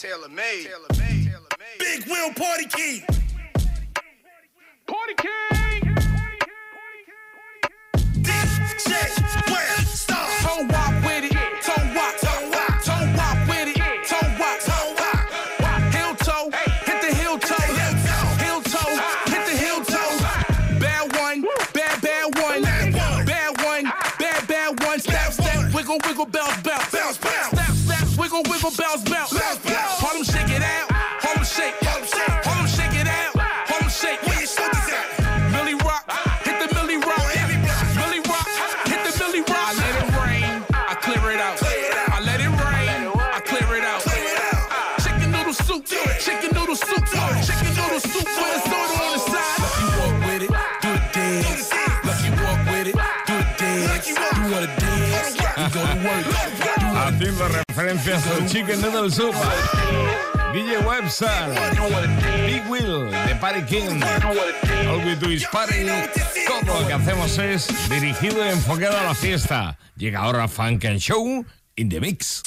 Taylor 0.00 0.30
made. 0.30 0.66
Big 1.78 2.06
Will 2.06 2.32
Party 2.32 2.64
King. 2.64 3.02
Party 4.86 5.14
King. 5.18 5.94
DJ 8.22 9.10
Webstar. 9.44 10.24
Toe 10.40 10.66
walk 10.70 11.04
with 11.04 11.24
it. 11.24 11.36
Toe 11.60 11.84
walk. 11.94 12.16
Toe 12.16 12.48
walk. 12.48 12.82
Toe 12.82 13.12
walk 13.14 13.46
with 13.46 13.76
it. 13.76 13.76
Toe 14.08 14.24
walk. 14.40 14.60
Toe 14.60 14.94
walk. 14.96 15.92
Heel 15.92 16.14
toe. 16.14 16.50
Hit 16.86 17.02
the 17.02 17.14
heel 17.14 17.38
toe. 17.38 17.60
Heel 18.40 18.62
toe. 18.62 18.96
Ah. 18.96 19.22
Hit 19.26 19.44
the 19.44 19.56
heel 19.58 19.84
toe. 19.84 20.16
Ah. 20.22 20.78
Bad 20.80 21.14
one. 21.20 21.42
Bad, 21.74 22.00
bad 22.00 22.38
one. 22.40 22.62
Bad 22.62 23.62
one. 23.62 23.84
Bad, 24.18 24.40
ah. 24.40 24.44
bad 24.48 24.82
one. 24.82 24.98
Step, 24.98 25.32
step. 25.32 25.74
Wiggle, 25.74 25.98
wiggle, 26.06 26.24
bounce, 26.24 26.62
bounce. 26.62 26.90
Bounce, 26.90 27.18
bounce. 27.18 27.48
Step, 27.48 27.74
step. 27.74 28.18
Wiggle, 28.18 28.42
wiggle, 28.48 28.72
bounce, 28.78 29.02
bounce. 29.02 29.39
Referencias 57.68 58.26
al 58.26 58.46
Chicken 58.46 58.80
Noodle 58.80 59.10
Soup. 59.10 59.34
DJ 60.52 60.78
Webster, 60.84 61.28
Big 62.46 62.68
Will 62.68 63.10
de 63.10 63.36
Party 63.36 63.62
King, 63.62 64.02
All 64.88 65.04
We 65.04 65.14
Do 65.14 65.30
Is 65.30 65.46
Party. 65.46 65.86
Todo 66.46 66.80
lo 66.80 66.86
que 66.86 66.92
hacemos 66.92 67.38
es 67.38 67.68
dirigido 67.88 68.44
y 68.44 68.48
enfocado 68.48 68.98
a 68.98 69.04
la 69.04 69.14
fiesta. 69.14 69.78
Llega 69.96 70.20
ahora 70.20 70.48
Funk 70.48 70.84
and 70.86 70.98
Show 70.98 71.44
in 71.76 71.88
the 71.88 72.00
Mix. 72.00 72.42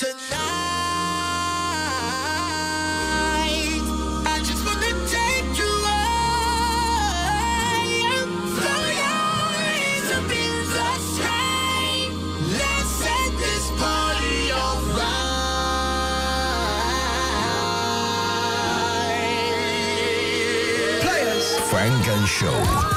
Frank 21.73 22.07
and 22.07 22.27
Show. 22.27 22.92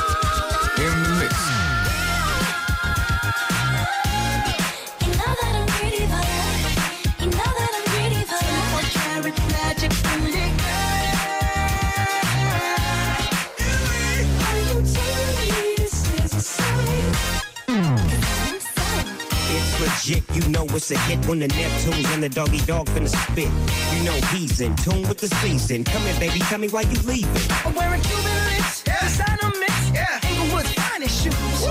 Legit, 20.07 20.25
you 20.35 20.49
know 20.51 20.65
it's 20.71 20.91
a 20.91 20.99
hit 20.99 21.25
when 21.27 21.39
the 21.39 21.49
Neptunes 21.49 22.07
and 22.15 22.23
the 22.23 22.29
doggy 22.29 22.61
dog 22.61 22.87
finna 22.89 23.09
spit. 23.09 23.51
You 23.95 24.05
know 24.05 24.13
he's 24.31 24.61
in 24.61 24.75
tune 24.77 25.03
with 25.09 25.19
the 25.19 25.29
season. 25.29 25.85
Come 25.85 26.03
here, 26.03 26.19
baby, 26.21 26.41
tell 26.41 26.59
me 26.59 26.69
why 26.69 26.83
you 26.83 26.99
leaving. 27.01 27.31
I'm 27.65 27.75
wearing 27.75 28.01
Cuban 28.03 28.45
links, 28.47 28.83
designer 28.83 29.53
mix, 29.59 29.91
yeah. 29.93 30.21
Inglewood's 30.29 30.73
finest 30.75 31.23
shoes. 31.23 31.63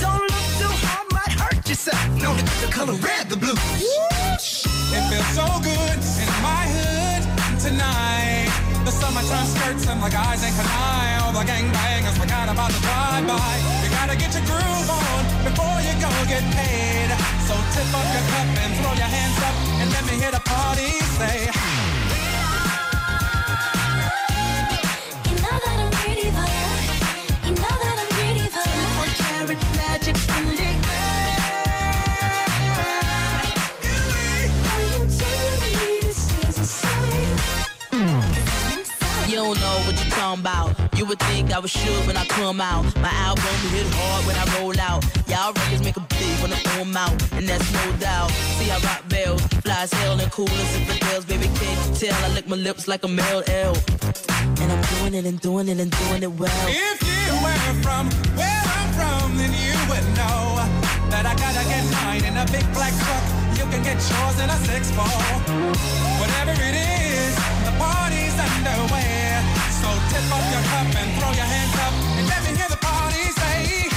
Don't 0.00 0.22
look 0.22 0.46
too 0.58 0.74
hard, 0.86 1.12
might 1.12 1.32
hurt 1.38 1.68
yourself. 1.68 2.08
No, 2.20 2.34
the, 2.34 2.66
the 2.66 2.72
color 2.72 2.94
red, 2.94 3.28
the 3.28 3.36
blue. 3.36 3.52
It 3.52 5.02
feels 5.10 5.30
so 5.34 5.46
good 5.62 5.98
in 6.22 6.30
my 6.42 6.64
hood 6.74 7.60
tonight. 7.60 8.53
The 8.84 8.90
summertime 8.90 9.46
skirts 9.46 9.88
and 9.88 10.02
the 10.02 10.10
guys 10.10 10.44
ain't 10.44 10.54
canine. 10.56 11.22
All 11.22 11.32
the 11.32 11.40
gangbangers 11.40 12.18
forgot 12.20 12.52
about 12.52 12.70
the 12.70 12.80
drive-by. 12.84 13.54
You 13.82 13.88
gotta 13.88 14.16
get 14.16 14.34
your 14.36 14.44
groove 14.44 14.90
on 14.92 15.24
before 15.40 15.80
you 15.80 15.94
go 16.04 16.12
get 16.28 16.44
paid. 16.52 17.08
So 17.48 17.54
tip 17.72 17.88
up 17.96 18.04
your 18.12 18.24
cup 18.28 18.48
and 18.60 18.72
throw 18.76 18.92
your 18.92 19.08
hands 19.08 19.38
up 19.40 19.56
and 19.80 19.88
let 19.90 20.04
me 20.04 20.20
hear 20.20 20.30
the 20.30 20.44
party 20.44 21.00
say. 21.16 21.48
You 30.50 30.53
don't 39.44 39.60
know 39.60 39.76
what 39.84 39.94
you're 40.00 40.14
talking 40.16 40.40
about. 40.40 40.68
You 40.96 41.04
would 41.04 41.20
think 41.28 41.52
I 41.52 41.58
was 41.58 41.70
sure 41.70 42.00
when 42.06 42.16
I 42.16 42.24
come 42.24 42.60
out. 42.60 42.84
My 42.96 43.12
album 43.28 43.56
hit 43.74 43.86
hard 43.98 44.22
when 44.26 44.36
I 44.42 44.44
roll 44.56 44.76
out. 44.80 45.04
Y'all 45.28 45.52
records 45.52 45.82
make 45.84 45.96
a 45.96 46.06
big 46.16 46.34
when 46.42 46.52
I 46.52 46.58
throw 46.64 46.80
'em 46.80 46.96
out, 46.96 47.14
and 47.36 47.44
that's 47.48 47.68
no 47.78 47.84
doubt. 48.06 48.30
See, 48.56 48.70
I 48.70 48.78
rock 48.88 49.02
bells, 49.08 49.42
fly 49.64 49.82
as 49.86 49.92
hell 50.00 50.18
and 50.22 50.30
cool 50.36 50.54
as 50.62 50.70
infidels. 50.76 51.24
Baby, 51.26 51.48
can't 51.60 51.80
tell? 52.00 52.18
I 52.26 52.28
lick 52.36 52.46
my 52.48 52.56
lips 52.56 52.88
like 52.88 53.02
a 53.04 53.10
male 53.20 53.42
L. 53.66 53.74
And 54.60 54.68
I'm 54.74 54.82
doing 54.94 55.14
it 55.18 55.24
and 55.30 55.38
doing 55.40 55.68
it 55.72 55.78
and 55.84 55.90
doing 56.02 56.22
it 56.28 56.32
well. 56.40 56.66
If 56.68 56.98
you 57.12 57.24
were 57.44 57.74
from 57.84 58.04
where 58.38 58.64
I'm 58.78 58.90
from, 58.98 59.26
then 59.40 59.52
you 59.64 59.76
would 59.90 60.06
know 60.18 60.40
that 61.12 61.24
I 61.32 61.34
gotta 61.44 61.64
get 61.72 61.84
mine 61.96 62.24
in 62.30 62.34
a 62.44 62.46
big 62.54 62.66
black 62.76 62.94
truck. 63.04 63.24
You 63.58 63.64
can 63.72 63.82
get 63.88 63.98
yours 64.10 64.36
in 64.42 64.48
a 64.56 64.58
six 64.68 64.82
four. 64.96 65.20
Whatever 66.20 66.54
it 66.68 66.76
is, 66.76 67.34
the 67.66 67.72
party's 67.82 68.36
underway. 68.46 69.13
Up 70.32 70.40
your 70.50 70.62
cup 70.62 70.88
and 71.00 71.10
throw 71.18 71.32
your 71.32 71.44
hands 71.44 71.74
up 71.84 71.92
and 72.18 72.26
let 72.28 72.40
me 72.44 72.56
hear 72.56 72.68
the 72.68 72.78
party 72.78 73.24
say. 73.38 73.88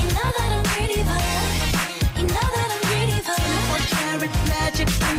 You 0.00 0.08
know 0.16 0.28
that 0.36 0.50
I'm 0.56 0.64
pretty 0.64 1.02
fire. 1.08 1.44
You 2.18 2.24
know 2.28 2.48
that 2.54 2.68
I'm 2.74 2.82
pretty 2.88 3.18
fire. 3.22 3.80
carrot 3.94 4.34
magic 4.48 4.88
the 4.88 5.10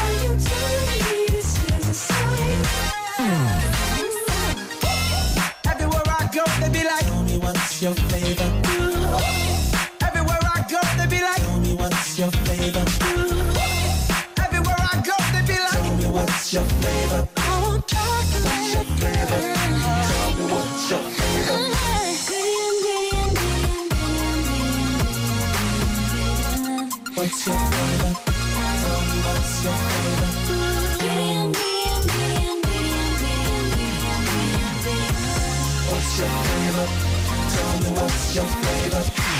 Are 0.00 0.14
you 0.22 0.30
telling 0.48 0.84
me 0.90 1.26
this 1.28 1.50
is 1.70 1.88
a 1.88 1.94
sign? 1.94 2.60
Everywhere 5.70 6.02
I 6.06 6.30
go, 6.34 6.44
they 6.60 6.70
be 6.70 6.84
like, 6.84 7.06
Tell 7.06 7.22
me 7.22 7.38
what's 7.38 7.80
your 7.80 7.94
flavor. 7.94 8.53
Flavor. 12.70 12.84
everywhere 14.42 14.76
I 14.78 15.02
go, 15.04 15.16
they 15.32 15.42
be 15.46 15.58
like, 15.58 15.72
Tell 15.72 15.96
me 15.96 16.06
what's 16.06 16.52
your 16.52 16.64
flavor. 16.64 17.28
Oh, 17.36 17.82
chocolate. 17.86 18.86
Flavor. 18.98 19.40
Tell 20.08 20.30
me 20.36 20.44
what's 20.52 20.90
your 20.90 21.00
flavor. 21.14 21.58
What's 27.14 27.46
your 27.46 27.56
flavor? 27.56 28.12
Tell 28.80 29.00
me 29.10 29.18
what's 29.26 29.64
your 29.64 29.76
flavor. 29.84 30.30
What's 35.90 36.18
your 36.18 36.28
flavor? 36.28 36.86
Tell 37.54 37.74
me 37.80 37.88
what's 38.00 38.34
your 38.34 38.44
flavor. 38.44 39.33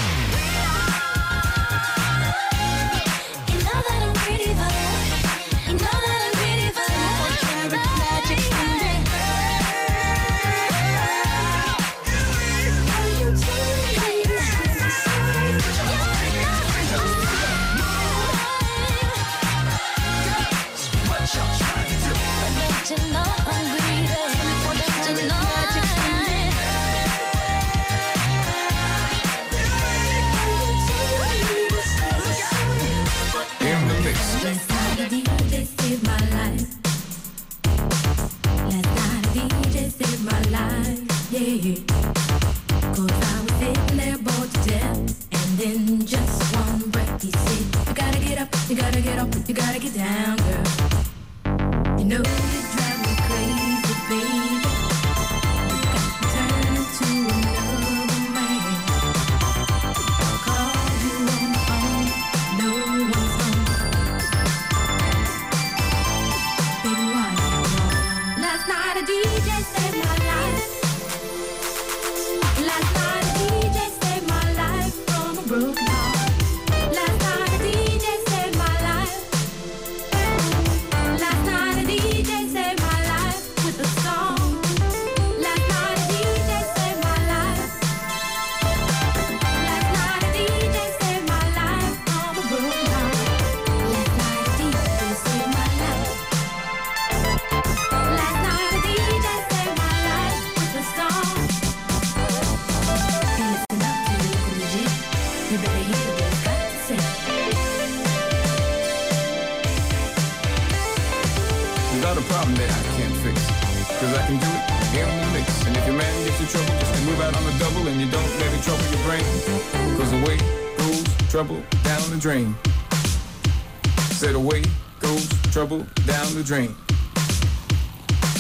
The 126.45 126.49
drain. 126.49 126.77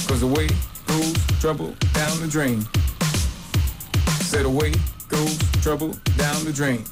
Cause 0.07 0.23
away 0.23 0.49
goes 0.87 1.41
trouble 1.41 1.75
down 1.93 2.21
the 2.21 2.29
drain. 2.29 2.61
Said 4.21 4.45
away 4.45 4.73
goes 5.09 5.39
trouble 5.63 5.95
down 6.17 6.45
the 6.45 6.53
drain. 6.53 6.85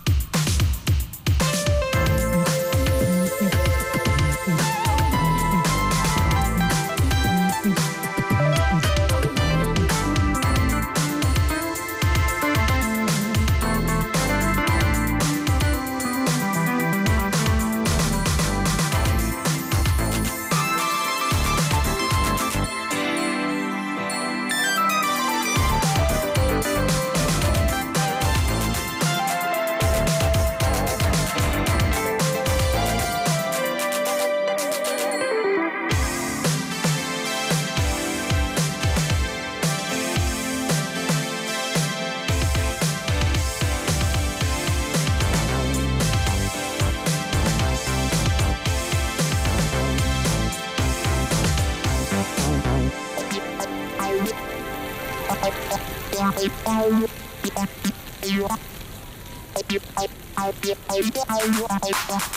Right. 61.43 62.32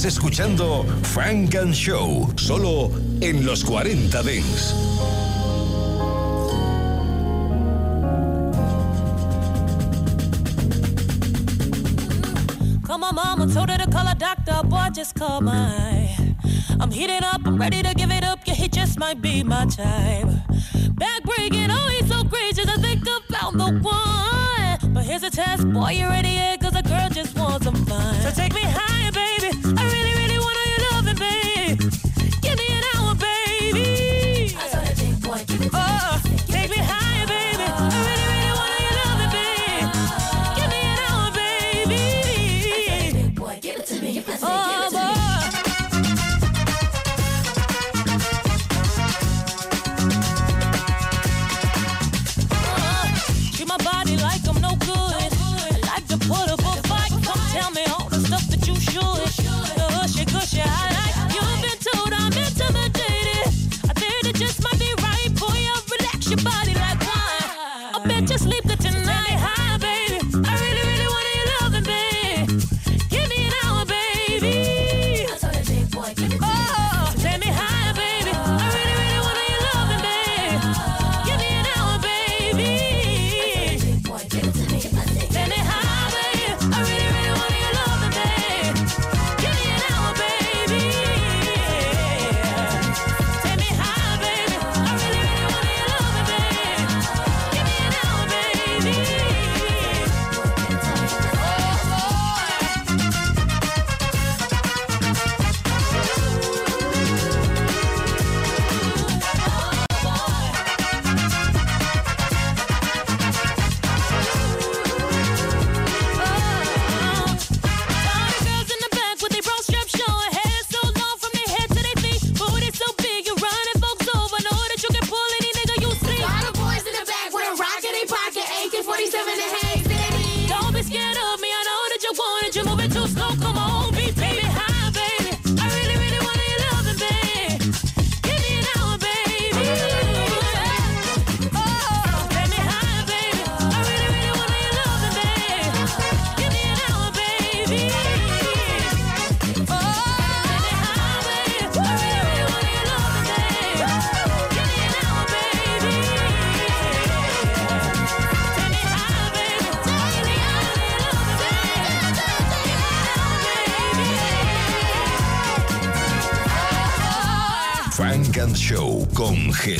Estás 0.00 0.14
escuchando 0.14 0.86
Funk 1.02 1.56
and 1.56 1.74
Show, 1.74 2.32
solo 2.36 2.90
en 3.20 3.44
los 3.44 3.62
40 3.62 4.22
Dance. 4.22 4.74
Come 12.82 13.04
on, 13.04 13.14
mama, 13.14 13.46
told 13.52 13.68
her 13.68 13.76
to 13.76 13.90
call 13.90 14.08
a 14.08 14.14
doctor, 14.14 14.66
boy, 14.66 14.88
just 14.94 15.14
call 15.14 15.42
my. 15.42 16.08
I'm 16.80 16.90
heating 16.90 17.22
up, 17.22 17.42
I'm 17.44 17.58
ready 17.58 17.82
to 17.82 17.92
give 17.92 18.10
it 18.10 18.24
up, 18.24 18.38
yeah, 18.46 18.54
he 18.54 18.68
just 18.68 18.98
might 18.98 19.20
be 19.20 19.44
my 19.44 19.66
oh, 21.70 21.88
he's 21.90 22.08
so 22.08 22.24
gracious, 22.24 22.66
I 22.66 22.78
think 22.80 23.04
the 23.04 23.20
one. 23.82 24.94
But 24.94 25.04
here's 25.04 25.24
a 25.24 25.30
test, 25.30 25.70
boy, 25.70 25.90
you 25.90 26.06
ready? 26.06 26.59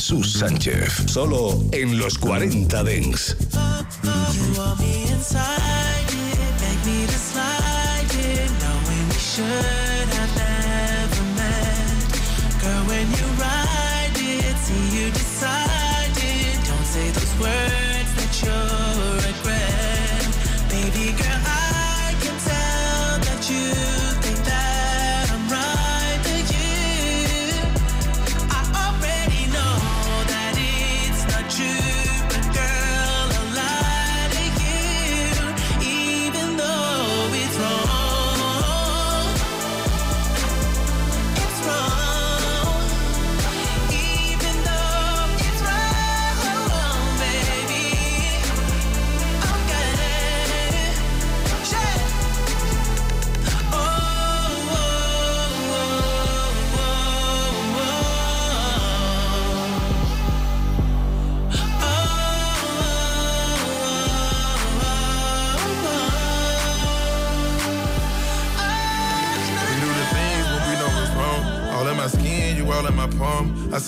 Jesús 0.00 0.32
Sánchez. 0.32 0.94
Solo 1.08 1.62
en 1.72 1.98
los 1.98 2.16
40 2.16 2.84
Dents. 2.84 3.36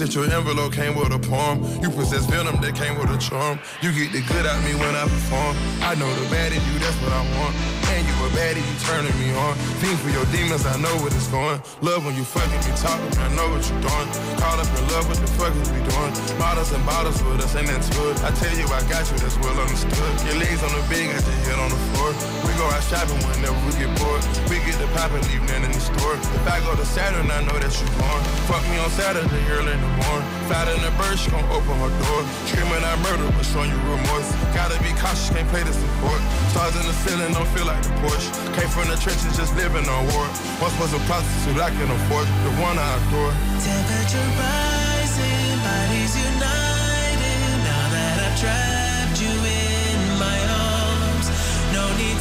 Sent 0.03 0.15
your 0.19 0.27
envelope, 0.35 0.73
came 0.73 0.95
with 0.99 1.15
a 1.15 1.19
poem. 1.31 1.63
You 1.79 1.89
possess 1.91 2.27
venom 2.27 2.59
that 2.59 2.75
came 2.75 2.99
with 2.99 3.11
a 3.15 3.19
charm. 3.23 3.61
You 3.83 3.95
get 3.95 4.11
the 4.11 4.23
good 4.27 4.47
out 4.47 4.59
me 4.67 4.75
when 4.75 4.95
I 4.99 5.07
perform. 5.07 5.55
I 5.79 5.95
know 5.95 6.11
the 6.19 6.27
bad 6.27 6.51
in 6.51 6.59
you, 6.59 6.75
that's 6.83 6.99
what 6.99 7.15
I 7.15 7.23
want. 7.39 7.55
And 7.95 8.03
you 8.03 8.15
a 8.27 8.29
baddie, 8.35 8.59
you 8.67 8.77
turning 8.83 9.15
me 9.23 9.31
on. 9.39 9.55
Fiend 9.79 9.99
for 10.03 10.11
your 10.11 10.27
demons, 10.35 10.67
I 10.67 10.75
know 10.83 10.91
what 10.99 11.15
it's 11.15 11.31
going. 11.31 11.63
Love 11.87 12.03
when 12.03 12.19
you 12.19 12.25
fucking 12.25 12.63
me 12.67 12.73
talking, 12.83 13.15
I 13.23 13.31
know 13.39 13.47
what 13.55 13.63
you're 13.63 13.79
doing. 13.79 14.09
Caught 14.43 14.59
up 14.59 14.71
in 14.75 14.85
love, 14.91 15.07
what 15.07 15.19
the 15.23 15.31
fuck 15.39 15.55
is 15.55 15.71
we 15.71 15.79
doing? 15.87 16.13
Bottles 16.35 16.73
and 16.75 16.83
bottles 16.83 17.23
with 17.23 17.39
us, 17.39 17.55
ain't 17.55 17.71
that 17.71 17.87
good? 17.95 18.19
I 18.27 18.35
tell 18.35 18.55
you, 18.59 18.67
I 18.75 18.83
got 18.91 19.07
you, 19.07 19.17
that's 19.23 19.39
well 19.39 19.55
understood. 19.55 20.15
Your 20.27 20.43
legs 20.43 20.67
on 20.67 20.73
the 20.75 20.83
bed, 20.91 21.15
got 21.15 21.23
your 21.23 21.39
head 21.47 21.59
on 21.63 21.71
the 21.71 21.81
floor. 21.95 22.11
We 22.53 22.59
go 22.61 22.69
out 22.69 22.85
shopping 22.85 23.17
whenever 23.25 23.57
we 23.65 23.73
get 23.81 23.89
bored. 23.97 24.21
We 24.53 24.61
get 24.69 24.77
the 24.77 24.85
pop 24.93 25.09
and 25.17 25.25
leave 25.33 25.41
nothing 25.49 25.65
in 25.65 25.73
the 25.73 25.81
store. 25.81 26.21
If 26.21 26.45
I 26.45 26.61
go 26.61 26.77
to 26.77 26.85
Saturn, 26.85 27.25
I 27.33 27.41
know 27.49 27.57
that 27.57 27.73
you're 27.73 27.97
born. 27.97 28.21
Fuck 28.45 28.61
me 28.69 28.77
on 28.77 28.93
Saturday, 28.93 29.41
early 29.57 29.73
in 29.73 29.81
the 29.81 29.93
morning. 30.05 30.29
Fat 30.53 30.69
in 30.69 30.77
the 30.85 30.93
bird, 31.01 31.17
she 31.17 31.33
gon' 31.33 31.49
open 31.49 31.73
her 31.81 31.89
door. 31.89 32.21
Screaming 32.53 32.85
out 32.85 33.01
murder, 33.01 33.25
but 33.33 33.49
showing 33.49 33.73
you 33.73 33.81
remorse. 33.89 34.29
Gotta 34.53 34.77
be 34.85 34.93
cautious, 35.01 35.33
can't 35.33 35.49
play 35.49 35.65
the 35.65 35.73
support. 35.73 36.21
Stars 36.53 36.77
in 36.77 36.85
the 36.85 36.93
ceiling, 37.01 37.33
don't 37.33 37.49
feel 37.57 37.65
like 37.65 37.81
the 37.89 37.95
Porsche. 38.05 38.29
Came 38.53 38.69
from 38.69 38.85
the 38.93 39.01
trenches, 39.01 39.33
just 39.33 39.57
living 39.57 39.89
on 39.89 40.05
war. 40.13 40.29
Once 40.61 40.77
was 40.77 40.93
a 40.93 41.01
prostitute, 41.09 41.57
I 41.57 41.73
can 41.73 41.89
afford 41.89 42.29
the 42.45 42.53
one 42.61 42.77
I 42.77 43.01
adore. 43.01 43.33
Temperature 43.65 44.29
rising, 44.37 45.57
bodies 45.65 46.15
united. 46.21 47.49
Now 47.65 47.85
that 47.97 48.17
I've 48.29 48.37
trapped 48.37 48.72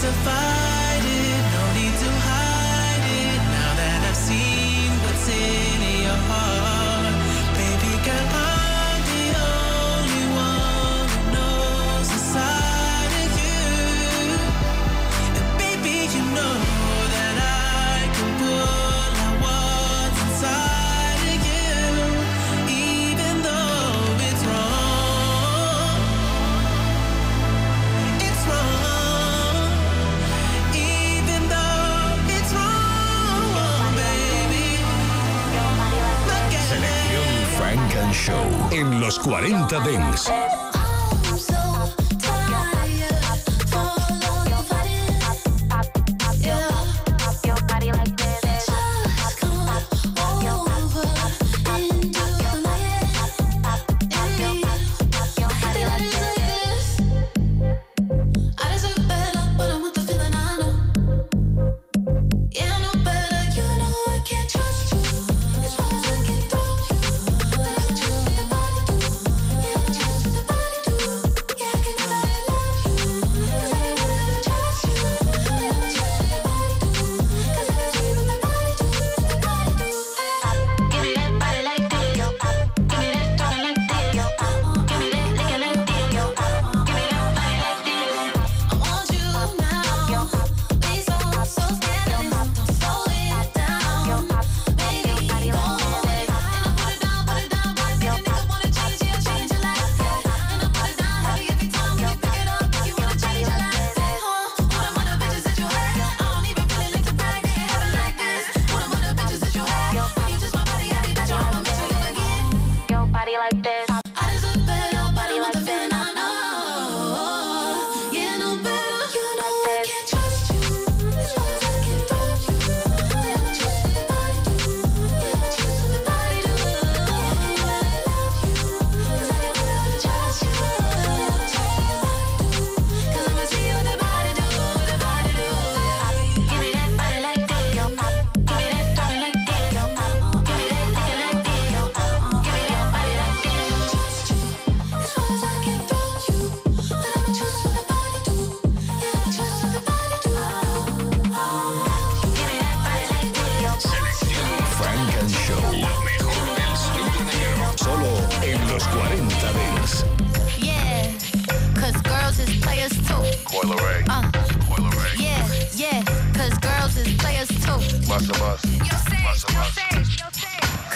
to 0.01 0.07
fight 0.23 0.70
40 39.41 39.83
Dents. 39.83 40.50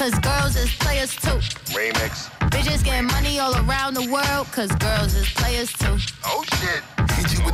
Cause 0.06 0.20
girls 0.20 0.56
is 0.56 0.76
players 0.76 1.16
too. 1.16 1.40
Remix. 1.74 2.30
Bitches 2.52 2.84
getting 2.84 3.08
money 3.08 3.40
all 3.40 3.56
around 3.56 3.96
the 3.96 4.08
world, 4.12 4.46
cause 4.52 4.70
girls 4.76 5.16
is 5.16 5.28
players 5.34 5.74
too. 5.74 5.98
Oh 6.24 6.44
shit. 6.60 6.95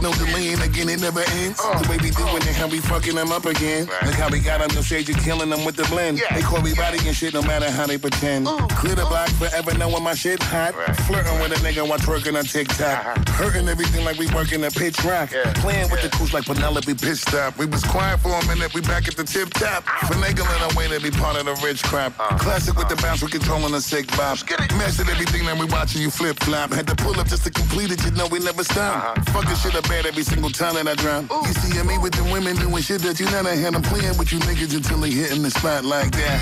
You 0.02 0.10
with 0.10 0.20
no 0.20 0.26
delay 0.26 0.54
and 0.54 0.62
again 0.64 0.90
it 0.90 1.02
never 1.02 1.22
ends. 1.42 1.58
the 1.58 1.88
way 1.90 1.98
we 2.02 2.10
doing 2.12 2.42
it, 2.42 2.56
how 2.56 2.68
we 2.68 2.80
fucking 2.80 3.16
them 3.16 3.32
up 3.32 3.46
again. 3.46 3.88
Look 4.06 4.16
how 4.16 4.30
we 4.30 4.40
got 4.40 4.60
them, 4.60 4.70
the 4.70 4.84
stage 4.84 5.10
and 5.10 5.20
killing 5.22 5.50
them 5.50 5.66
with 5.66 5.76
the 5.76 5.84
blend. 5.86 6.22
They 6.34 6.42
call 6.42 6.62
me 6.62 6.74
body 6.74 6.98
and 7.06 7.16
shit 7.16 7.34
no 7.34 7.42
matter 7.42 7.70
how 7.70 7.86
they 7.88 7.98
pretend. 7.98 8.48
Clear 8.82 8.96
the 8.96 9.06
block 9.06 9.30
forever 9.30 9.78
knowing 9.78 10.04
my 10.04 10.14
shit 10.14 10.42
hot. 10.42 10.74
Flirting 11.06 11.40
with 11.40 11.52
a 11.52 11.60
nigga 11.62 11.88
while 11.88 12.00
twerking 12.00 12.38
on 12.38 12.46
TikTok. 12.46 13.28
Hurting 13.30 13.68
everything 13.68 14.04
like 14.06 14.18
we 14.18 14.28
working 14.34 14.64
a 14.64 14.72
pitch 14.72 15.04
rock. 15.04 15.30
Playing 15.62 15.90
with 15.92 16.02
the 16.02 16.10
crews 16.10 16.34
like 16.34 16.46
Penelope 16.46 16.94
Pitstop. 16.94 17.58
We 17.58 17.66
was 17.66 17.84
quiet 17.84 18.20
for 18.20 18.34
a 18.34 18.46
minute, 18.48 18.74
we 18.74 18.82
back 18.82 19.08
at 19.08 19.16
the 19.16 19.24
tip 19.24 19.50
top. 19.54 19.84
Finagling 20.10 20.62
our 20.66 20.74
way 20.78 20.88
to 20.88 21.00
be 21.00 21.12
part 21.12 21.38
of 21.38 21.46
the 21.46 21.56
rich 21.66 21.84
crap. 21.84 22.18
Classic 22.40 22.76
with 22.76 22.90
the 22.90 22.96
bounce, 22.98 23.22
we 23.22 23.30
controlling 23.30 23.72
the 23.72 23.82
sick 23.82 24.08
bob. 24.18 24.38
Mastered 24.78 25.10
everything 25.10 25.46
that 25.46 25.58
we 25.60 25.66
watching 25.66 26.02
you 26.02 26.10
flip 26.10 26.40
flop. 26.40 26.74
Had 26.74 26.88
to 26.88 26.96
pull 26.96 27.20
up 27.20 27.28
just 27.28 27.44
to 27.44 27.52
complete 27.52 27.92
it, 27.92 28.04
you 28.04 28.12
know 28.12 28.28
we 28.28 28.40
never 28.40 28.64
stop. 28.64 29.18
Fucking 29.30 29.56
shit 29.56 29.76
up 29.76 29.91
every 30.00 30.24
single 30.24 30.50
time 30.50 30.76
that 30.76 30.88
I 30.88 30.96
drop. 30.96 31.26
You 31.30 31.54
see 31.54 31.82
me 31.84 31.98
with 31.98 32.14
the 32.14 32.24
women 32.32 32.56
doing 32.56 32.82
shit 32.82 33.02
that 33.02 33.20
you 33.20 33.26
never 33.28 33.54
had. 33.54 33.76
I'm 33.76 33.82
playing 33.82 34.18
with 34.18 34.32
you 34.32 34.40
niggas 34.40 34.76
until 34.76 35.00
they 35.00 35.12
hitting 35.12 35.44
the 35.44 35.52
spot 35.52 35.84
like 35.84 36.12
that. 36.12 36.40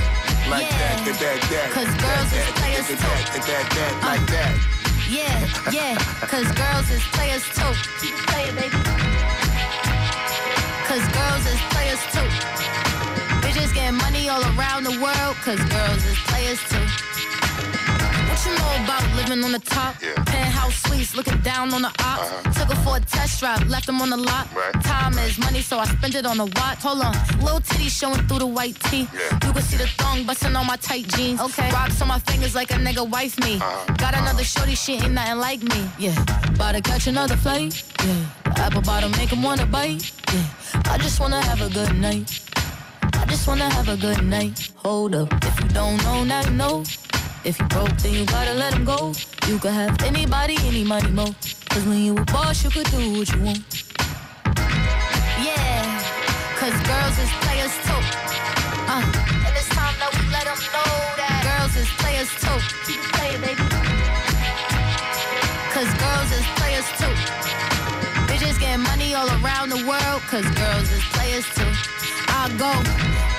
Like 0.50 0.70
that, 0.70 1.06
that, 1.06 1.18
that, 1.20 1.39
that. 1.50 1.68
Cause 1.74 1.91
girls 1.97 2.30
is 2.34 2.50
players 2.60 2.88
that, 2.88 3.00
that, 3.00 3.26
that, 3.34 3.45
that, 3.45 3.66
that, 3.76 3.91
like 4.06 4.26
that. 4.30 4.54
Yeah, 5.10 5.41
yeah, 5.74 5.97
cause 6.30 6.45
girls 6.54 6.89
is 6.93 7.04
players 7.18 7.43
too. 7.58 7.74
Play 8.30 8.45
it, 8.45 8.56
baby. 8.56 8.78
Cause 10.86 11.06
girls 11.14 11.45
is 11.50 11.62
players 11.74 12.02
too. 12.14 12.30
Bitches 13.41 13.74
getting 13.74 13.97
money 13.97 14.30
all 14.30 14.43
around 14.54 14.84
the 14.84 14.97
world, 15.02 15.36
cause 15.41 15.62
girls 15.70 16.06
is 16.06 16.18
players 16.30 16.62
too. 16.70 17.18
What 18.50 18.58
you 18.58 18.80
know 18.80 18.84
about 18.84 19.16
living 19.16 19.30
living 19.30 19.43
on 19.43 19.52
the 19.52 19.60
top. 19.60 19.95
Penthouse 20.26 20.76
suites, 20.84 21.16
looking 21.16 21.38
down 21.39 21.74
on 21.74 21.82
the 21.82 21.88
ops. 21.88 22.30
Uh-huh. 22.30 22.52
Took 22.54 22.70
her 22.74 22.84
for 22.84 22.97
a 22.97 23.00
test 23.00 23.39
drive, 23.39 23.68
left 23.68 23.86
them 23.86 24.02
on 24.02 24.10
the 24.10 24.18
lot. 24.18 24.47
Time 24.84 25.18
is 25.20 25.38
money, 25.38 25.62
so 25.62 25.78
I 25.78 25.86
spend 25.86 26.16
it 26.16 26.26
on 26.26 26.39
a 26.39 26.45
watch. 26.45 26.80
Hold 26.80 27.02
on, 27.02 27.16
little 27.39 27.62
titty 27.62 27.89
showing 27.89 28.22
through 28.28 28.39
the 28.39 28.47
white 28.47 28.80
tee. 28.86 29.08
You 29.43 29.54
can 29.54 29.62
see 29.62 29.78
the 29.78 29.88
thong 29.97 30.26
busting 30.26 30.56
on 30.56 30.66
my 30.66 30.78
tight 30.78 31.08
jeans. 31.10 31.39
Okay, 31.41 31.70
rocks 31.72 32.02
on 32.02 32.08
my 32.08 32.20
fingers 32.20 32.56
like 32.56 32.72
a 32.72 32.76
nigga 32.76 33.08
wife 33.08 33.39
me. 33.39 33.56
Uh-huh. 33.56 33.93
Got 33.97 34.16
another 34.18 34.43
shorty, 34.43 34.76
she 34.76 34.93
ain't 34.93 35.12
nothing 35.12 35.38
like 35.38 35.62
me. 35.62 35.89
Yeah, 35.97 36.20
about 36.50 36.74
to 36.76 36.82
catch 36.82 37.08
another 37.08 37.38
flight. 37.38 37.84
Yeah, 38.04 38.64
apple 38.66 38.82
bottom 38.82 39.12
make 39.12 39.32
him 39.32 39.43
wanna 39.43 39.66
bite. 39.66 40.12
Yeah, 40.34 40.93
I 40.93 40.97
just 40.97 41.20
wanna 41.20 41.41
have 41.43 41.62
a 41.62 41.70
good 41.70 41.95
night. 41.95 42.41
I 43.04 43.26
just 43.26 43.47
wanna 43.47 43.70
have 43.70 43.89
a 43.89 43.97
good 43.97 44.24
night. 44.24 44.72
Hold 44.78 45.14
up, 45.16 45.32
if 45.45 45.60
you 45.62 45.68
don't 45.70 45.97
know, 46.04 46.24
now 46.24 46.41
you 46.41 46.52
know. 46.52 46.84
If 47.46 47.58
you 47.58 47.66
broke, 47.68 47.96
then 47.98 48.14
you 48.14 48.26
gotta 48.26 48.54
let 48.54 48.74
him 48.74 48.84
go. 48.84 49.14
You 49.48 49.60
could 49.60 49.72
have 49.72 50.04
anybody, 50.04 50.58
any 50.66 50.84
money, 50.84 51.10
mo. 51.10 51.26
Cause 51.70 51.86
when 51.86 52.00
you 52.00 52.18
a 52.18 52.26
boss, 52.26 52.64
you 52.64 52.70
could 52.70 52.86
do 52.92 53.18
what 53.18 53.32
you 53.34 53.42
want. 53.42 53.64
Yeah, 55.40 55.86
cause 56.60 56.76
girls 56.84 57.16
is 57.18 57.32
players 57.40 57.72
too. 57.88 58.02
Uh, 58.92 59.04
and 59.48 59.56
it's 59.56 59.70
time 59.70 59.96
that 60.04 60.12
we 60.20 60.28
let 60.36 60.46
them 60.52 60.60
know 60.76 60.92
that 61.16 61.40
girls 61.48 61.74
is 61.80 61.88
players 62.04 62.30
too. 62.44 62.60
Keep 62.84 63.02
playing, 63.16 63.40
baby. 63.40 63.64
Cause 65.72 65.90
girls 65.96 66.30
is 66.36 66.46
players 66.60 66.88
too. 67.00 67.16
Bitches 68.28 68.60
getting 68.60 68.84
money 68.84 69.16
all 69.16 69.30
around 69.40 69.70
the 69.70 69.82
world, 69.88 70.22
cause 70.28 70.46
girls 70.60 70.92
is 70.92 71.04
players 71.16 71.48
too. 71.56 71.72
I 72.28 72.52
go 72.60 73.39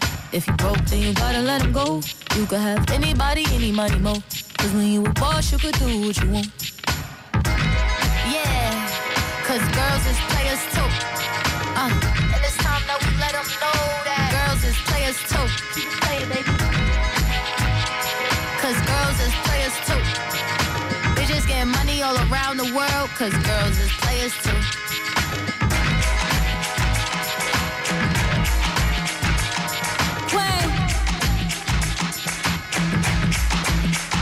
If 0.33 0.47
you 0.47 0.53
broke, 0.53 0.79
then 0.85 1.01
you 1.01 1.13
gotta 1.13 1.41
let 1.41 1.61
him 1.61 1.73
go. 1.73 1.99
You 2.37 2.45
could 2.45 2.61
have 2.61 2.89
anybody, 2.91 3.43
any 3.51 3.69
money, 3.69 3.99
mo. 3.99 4.15
Cause 4.57 4.71
when 4.71 4.87
you 4.87 5.05
a 5.05 5.09
boss, 5.19 5.51
you 5.51 5.57
could 5.57 5.75
do 5.75 6.07
what 6.07 6.15
you 6.23 6.29
want. 6.29 6.47
Yeah, 8.31 8.71
cause 9.43 9.59
girls 9.75 10.03
is 10.07 10.19
players 10.31 10.63
too. 10.71 10.87
Uh, 11.75 11.91
and 12.31 12.41
it's 12.47 12.55
time 12.63 12.79
that 12.87 12.99
we 13.03 13.11
let 13.19 13.35
them 13.35 13.43
know 13.59 13.79
that 14.07 14.31
girls 14.31 14.63
is 14.63 14.77
players 14.87 15.19
too. 15.27 15.47
Keep 15.75 15.91
playing, 15.99 16.29
baby. 16.31 16.47
Cause 18.63 18.79
girls 18.87 19.17
is 19.19 19.35
players 19.43 19.75
too. 19.83 20.01
Bitches 21.19 21.45
getting 21.45 21.73
money 21.73 22.01
all 22.03 22.15
around 22.31 22.55
the 22.55 22.71
world, 22.71 23.09
cause 23.19 23.35
girls 23.43 23.77
is 23.83 23.91
players 23.99 24.31
too. 24.47 25.00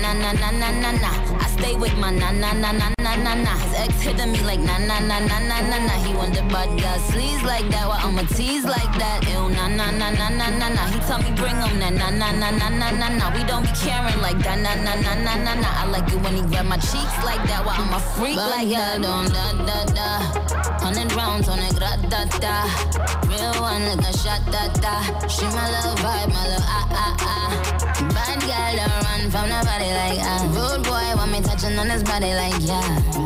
na 0.00 0.12
na 0.14 0.32
na 0.32 0.50
na 0.50 0.70
na 0.70 0.90
na. 0.92 1.10
I 1.38 1.46
stay 1.56 1.74
with 1.76 1.96
my 1.98 2.10
na 2.10 2.30
na 2.32 2.52
na 2.52 2.72
na 2.72 2.88
na 3.00 3.14
na 3.16 3.34
na. 3.34 3.52
His 3.58 3.74
ex 3.84 4.00
hitting 4.02 4.32
me 4.32 4.40
like 4.42 4.60
na 4.60 4.78
na 4.78 4.98
na 5.00 5.18
na 5.20 5.38
na 5.38 5.60
na 5.60 5.78
na. 5.86 5.94
He 6.04 6.12
the 6.34 6.42
bad 6.52 6.68
girl 6.80 6.98
sleaze 7.10 7.42
like 7.44 7.68
that. 7.70 7.86
Well 7.88 8.00
I'ma 8.00 8.22
tease 8.34 8.64
like 8.64 8.92
that. 8.98 9.26
Ew 9.28 9.48
na 9.50 9.68
na 9.68 9.90
na 9.90 10.10
na 10.10 10.28
na 10.28 10.46
na 10.50 10.68
na. 10.68 10.82
He 10.92 10.98
tell 11.06 11.18
me 11.22 11.30
bring 11.36 11.56
him 11.56 11.78
na 11.78 11.90
na 11.90 12.10
na 12.10 12.30
na 12.32 12.50
na 12.50 12.68
na 12.68 12.90
na 12.90 13.08
na. 13.08 13.24
We 13.34 13.44
don't 13.44 13.62
be 13.62 13.72
caring 13.80 14.20
like 14.20 14.38
that 14.44 14.58
na 14.60 14.74
na 14.84 14.94
na 14.94 15.14
na 15.14 15.34
na 15.44 15.52
na. 15.54 15.68
I 15.82 15.84
like 15.86 16.08
it 16.08 16.20
when 16.22 16.34
he 16.36 16.42
grab 16.42 16.66
my 16.66 16.76
cheeks 16.78 17.16
like 17.24 17.42
that. 17.48 17.64
Well 17.64 17.76
I'm 17.76 17.92
a 17.94 18.00
freak 18.16 18.36
like 18.36 18.68
that. 18.70 19.02
Don't 19.02 19.28
da 19.32 19.46
da 19.68 19.78
da. 19.96 20.08
Hundred 20.84 21.12
rounds 21.14 21.48
on 21.48 21.58
it, 21.58 21.74
gra 21.76 21.92
da 22.08 22.24
da. 22.40 22.54
Real 23.28 23.54
one 23.60 23.84
like 23.84 24.04
a 24.08 24.12
shot 24.16 24.42
da 24.52 24.68
da. 24.84 24.94
She 25.28 25.44
my 25.56 25.66
little 25.70 25.96
vibe, 26.04 26.32
my 26.32 26.44
little 26.48 26.64
ah 26.66 26.86
ah 26.90 27.14
ah. 27.20 27.50
Bad 28.14 28.40
girl 28.48 28.72
don't 28.80 29.04
run 29.04 29.22
from 29.30 29.48
nobody 29.50 29.79
like 29.86 30.20
ah. 30.20 30.44
Rude 30.52 30.84
boy 30.84 31.16
want 31.16 31.32
me 31.32 31.40
touching 31.40 31.78
on 31.78 31.88
his 31.88 32.02
body 32.02 32.34
like 32.34 32.54
yeah. 32.60 32.82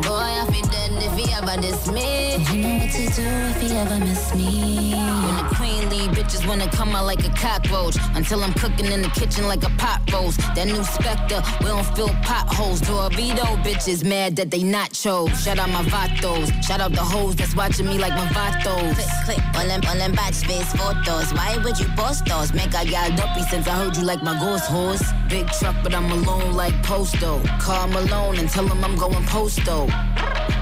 Boy 0.07 0.31
I 0.41 0.45
feel 0.51 0.65
dead 0.71 0.91
if 1.03 1.13
he 1.17 1.31
ever 1.33 1.59
diss 1.61 1.91
me. 1.91 2.37
You 2.51 2.61
know 2.61 2.75
what 2.79 2.91
to 2.91 3.03
do 3.11 3.27
if 3.51 3.61
he 3.61 3.75
ever 3.75 3.99
miss 3.99 4.33
me. 4.35 4.93
When 4.95 5.35
the 5.37 5.55
queen 5.55 5.74
bitches 6.07 6.47
wanna 6.47 6.69
come 6.69 6.95
out 6.95 7.05
like 7.05 7.25
a 7.25 7.29
cockroach. 7.31 7.97
Until 8.15 8.43
I'm 8.43 8.53
cooking 8.53 8.91
in 8.91 9.01
the 9.01 9.09
kitchen 9.09 9.47
like 9.47 9.63
a 9.63 9.69
pot 9.77 10.01
roast. 10.11 10.39
That 10.55 10.67
new 10.67 10.83
Spectre, 10.83 11.41
we 11.61 11.67
don't 11.67 11.85
fill 11.95 12.09
potholes. 12.23 12.81
Dorito 12.81 13.47
bitches 13.63 14.03
mad 14.03 14.35
that 14.37 14.51
they 14.51 14.63
not 14.63 14.91
chose. 14.91 15.31
Shout 15.43 15.59
out 15.59 15.69
my 15.69 15.83
vatos. 15.83 16.51
Shout 16.63 16.81
out 16.81 16.91
the 16.91 17.03
hoes 17.03 17.35
that's 17.35 17.55
watching 17.55 17.87
me 17.87 17.97
like 17.97 18.13
my 18.13 18.27
vatos. 18.27 18.95
Click, 18.95 19.07
click, 19.25 19.53
ballin', 19.53 19.81
ballin', 19.81 20.13
batch 20.13 20.45
face 20.45 20.71
photos. 20.73 21.33
Why 21.33 21.57
would 21.63 21.79
you 21.79 21.87
post 21.95 22.25
those? 22.25 22.53
Make 22.53 22.75
I 22.75 22.85
got 22.85 23.17
dumpy 23.17 23.43
since 23.43 23.67
I 23.67 23.75
heard 23.75 23.95
you 23.97 24.03
like 24.03 24.23
my 24.23 24.37
ghost 24.39 24.65
horse. 24.65 25.03
Big 25.29 25.47
truck, 25.59 25.75
but 25.83 25.93
I'm 25.93 26.11
alone 26.11 26.53
like 26.53 26.75
Posto. 26.83 27.41
Call 27.59 27.87
Malone 27.87 28.37
and 28.37 28.49
tell 28.49 28.67
him 28.67 28.83
I'm 28.83 28.95
going 28.95 29.25
posto. 29.25 29.87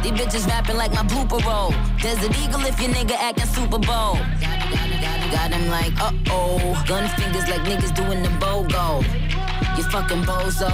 These 0.04 0.14
bitches 0.14 0.48
rapping 0.48 0.78
like 0.78 0.92
my 0.92 1.04
blooper 1.04 1.44
roll. 1.46 1.72
Desert 2.02 2.38
Eagle 2.44 2.62
if 2.66 2.80
your 2.82 2.92
nigga 2.92 3.16
acting 3.18 3.46
Super 3.46 3.80
Bowl. 3.80 4.18
Got 5.34 5.52
him 5.52 5.68
like, 5.68 6.00
uh 6.00 6.12
oh. 6.30 6.84
Gun 6.88 7.10
fingers 7.18 7.50
like 7.50 7.62
niggas 7.62 7.96
doing 7.96 8.22
the 8.22 8.30
BOGO. 8.38 9.02
You 9.76 9.84
fucking 9.90 10.22
bozo. 10.30 10.70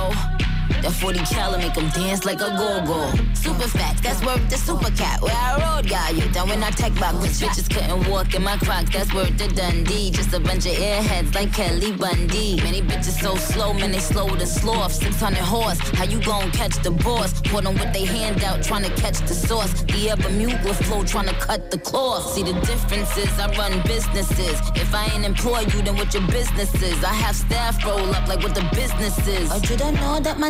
That 0.82 0.94
40 0.94 1.20
cal 1.20 1.58
make 1.58 1.76
him 1.76 1.90
dance 1.90 2.24
like 2.26 2.40
a 2.42 2.50
go-go. 2.56 3.12
Super 3.34 3.68
facts, 3.68 4.02
that's 4.02 4.24
worth 4.26 4.50
the 4.50 4.58
super 4.58 4.92
cat. 4.92 5.22
Where 5.22 5.34
I 5.34 5.60
rode, 5.60 5.90
got 5.90 6.16
you 6.16 6.28
down 6.32 6.50
when 6.50 6.64
I 6.64 6.70
tech 6.72 6.94
back. 6.96 7.14
Bitch, 7.16 7.44
bitches 7.44 7.70
couldn't 7.70 8.10
walk 8.10 8.34
in 8.34 8.44
my 8.44 8.58
crocs, 8.58 8.90
that's 8.92 9.14
worth 9.14 9.38
the 9.38 9.48
Dundee. 9.50 10.12
Just 10.12 10.34
a 10.34 10.40
bunch 10.40 10.66
of 10.66 10.74
airheads 10.74 11.36
like 11.36 11.54
Kelly 11.54 11.92
Bundy. 11.92 12.62
Many 12.64 12.82
bitches 12.82 13.22
so 13.22 13.36
slow, 13.36 13.74
man, 13.74 13.92
they 13.92 14.00
slow 14.00 14.28
to 14.28 14.46
sloth. 14.46 14.94
600 14.94 15.38
horse, 15.40 15.80
how 15.98 16.06
you 16.06 16.22
gon' 16.24 16.52
catch 16.52 16.82
the 16.82 16.92
boss? 16.92 17.42
Put 17.42 17.66
them 17.66 17.74
with 17.74 17.92
they 17.92 18.06
hand 18.06 18.44
out, 18.44 18.64
trying 18.64 18.84
to 18.84 18.94
catch 19.02 19.20
the 19.20 19.34
sauce. 19.34 19.84
The 19.84 20.10
ever 20.12 20.30
Mugler 20.30 20.76
flow, 20.86 21.04
trying 21.04 21.28
to 21.28 21.36
cut 21.36 21.72
the 21.72 21.80
cloth. 21.80 22.32
See 22.34 22.44
the 22.44 22.54
differences, 22.62 23.38
I 23.38 23.48
run 23.58 23.82
businesses. 23.84 24.60
If 24.76 24.94
I 24.96 25.06
ain't 25.14 25.26
employ 25.26 25.62
you, 25.72 25.82
then 25.82 25.96
what 25.98 26.14
your 26.14 26.26
business 26.28 26.74
is? 26.82 27.04
I 27.04 27.14
have 27.14 27.36
staff 27.36 27.84
roll 27.86 28.14
up 28.16 28.28
like 28.28 28.42
what 28.44 28.56
the 28.56 28.68
business 28.74 29.16
is. 29.28 29.52
Or 29.52 29.58
you 29.58 29.76
don't 29.76 29.96
know 29.96 30.20
that 30.20 30.40
my 30.40 30.50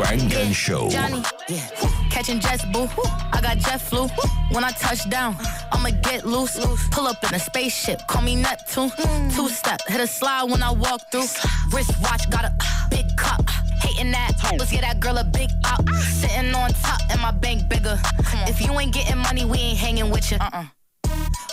Funk 0.00 0.34
and 0.34 0.54
Show. 0.54 0.88
Johnny, 0.88 1.22
yeah. 1.48 1.68
Catching 2.10 2.40
jets, 2.40 2.64
boo. 2.66 2.88
I 3.32 3.40
got 3.42 3.58
jet 3.58 3.80
flu. 3.80 4.08
When 4.50 4.64
I 4.64 4.70
touch 4.70 5.08
down, 5.10 5.36
I'ma 5.72 5.90
get 6.02 6.24
loose. 6.24 6.58
Pull 6.90 7.06
up 7.06 7.22
in 7.24 7.34
a 7.34 7.38
spaceship, 7.38 8.06
call 8.08 8.22
me 8.22 8.34
Neptune. 8.34 8.90
Two 9.30 9.48
step, 9.48 9.80
hit 9.88 10.00
a 10.00 10.06
slide 10.06 10.44
when 10.50 10.62
I 10.62 10.72
walk 10.72 11.02
through. 11.12 11.28
Wrist 11.72 11.92
watch, 12.02 12.28
got 12.30 12.44
a 12.44 12.52
big 12.90 13.04
cup. 13.18 13.48
Hating 13.82 14.10
that, 14.12 14.32
let's 14.58 14.72
get 14.72 14.80
that 14.80 15.00
girl 15.00 15.18
a 15.18 15.24
big 15.24 15.50
up. 15.64 15.86
Sitting 15.90 16.54
on 16.54 16.72
top, 16.72 17.00
and 17.10 17.20
my 17.20 17.30
bank 17.30 17.68
bigger. 17.68 18.00
If 18.48 18.60
you 18.64 18.72
ain't 18.80 18.94
getting 18.94 19.18
money, 19.18 19.44
we 19.44 19.58
ain't 19.58 19.78
hanging 19.78 20.10
with 20.10 20.30
you. 20.30 20.38
Uh-uh. 20.40 20.64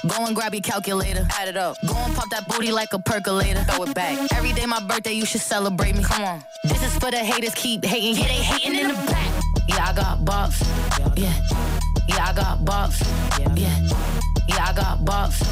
Go 0.08 0.26
and 0.26 0.36
grab 0.36 0.54
your 0.54 0.62
calculator. 0.62 1.28
Add 1.38 1.50
it 1.50 1.58
up. 1.58 1.78
Go 1.86 1.96
and 1.96 2.16
pop 2.16 2.30
that 2.30 2.48
booty 2.48 2.72
like 2.72 2.94
a 2.94 3.00
percolator. 3.00 3.60
Throw 3.64 3.84
it 3.84 3.94
back. 3.94 4.18
Every 4.34 4.54
day 4.54 4.66
my 4.66 4.80
birthday, 4.80 5.14
you 5.14 5.26
should 5.26 5.42
celebrate 5.42 5.96
me. 5.96 6.04
Come 6.04 6.24
on. 6.24 6.44
This 6.64 6.82
is 6.84 6.94
for 6.98 7.12
the 7.12 7.18
haters, 7.18 7.54
keep 7.56 7.84
hating. 7.84 8.16
Yeah, 8.16 8.28
they 8.28 8.42
hating 8.42 8.80
in 8.80 8.88
the 8.88 8.94
back. 8.94 9.44
Yeah, 9.68 9.90
I 9.90 9.94
got 9.94 10.20
bops. 10.20 10.62
Yeah. 11.18 11.34
Yeah, 12.08 12.26
I 12.26 12.34
got 12.34 12.60
bops. 12.60 13.02
Yeah. 13.58 13.80
Yeah, 14.48 14.66
I 14.66 14.74
got 14.74 15.00
bops. 15.00 15.44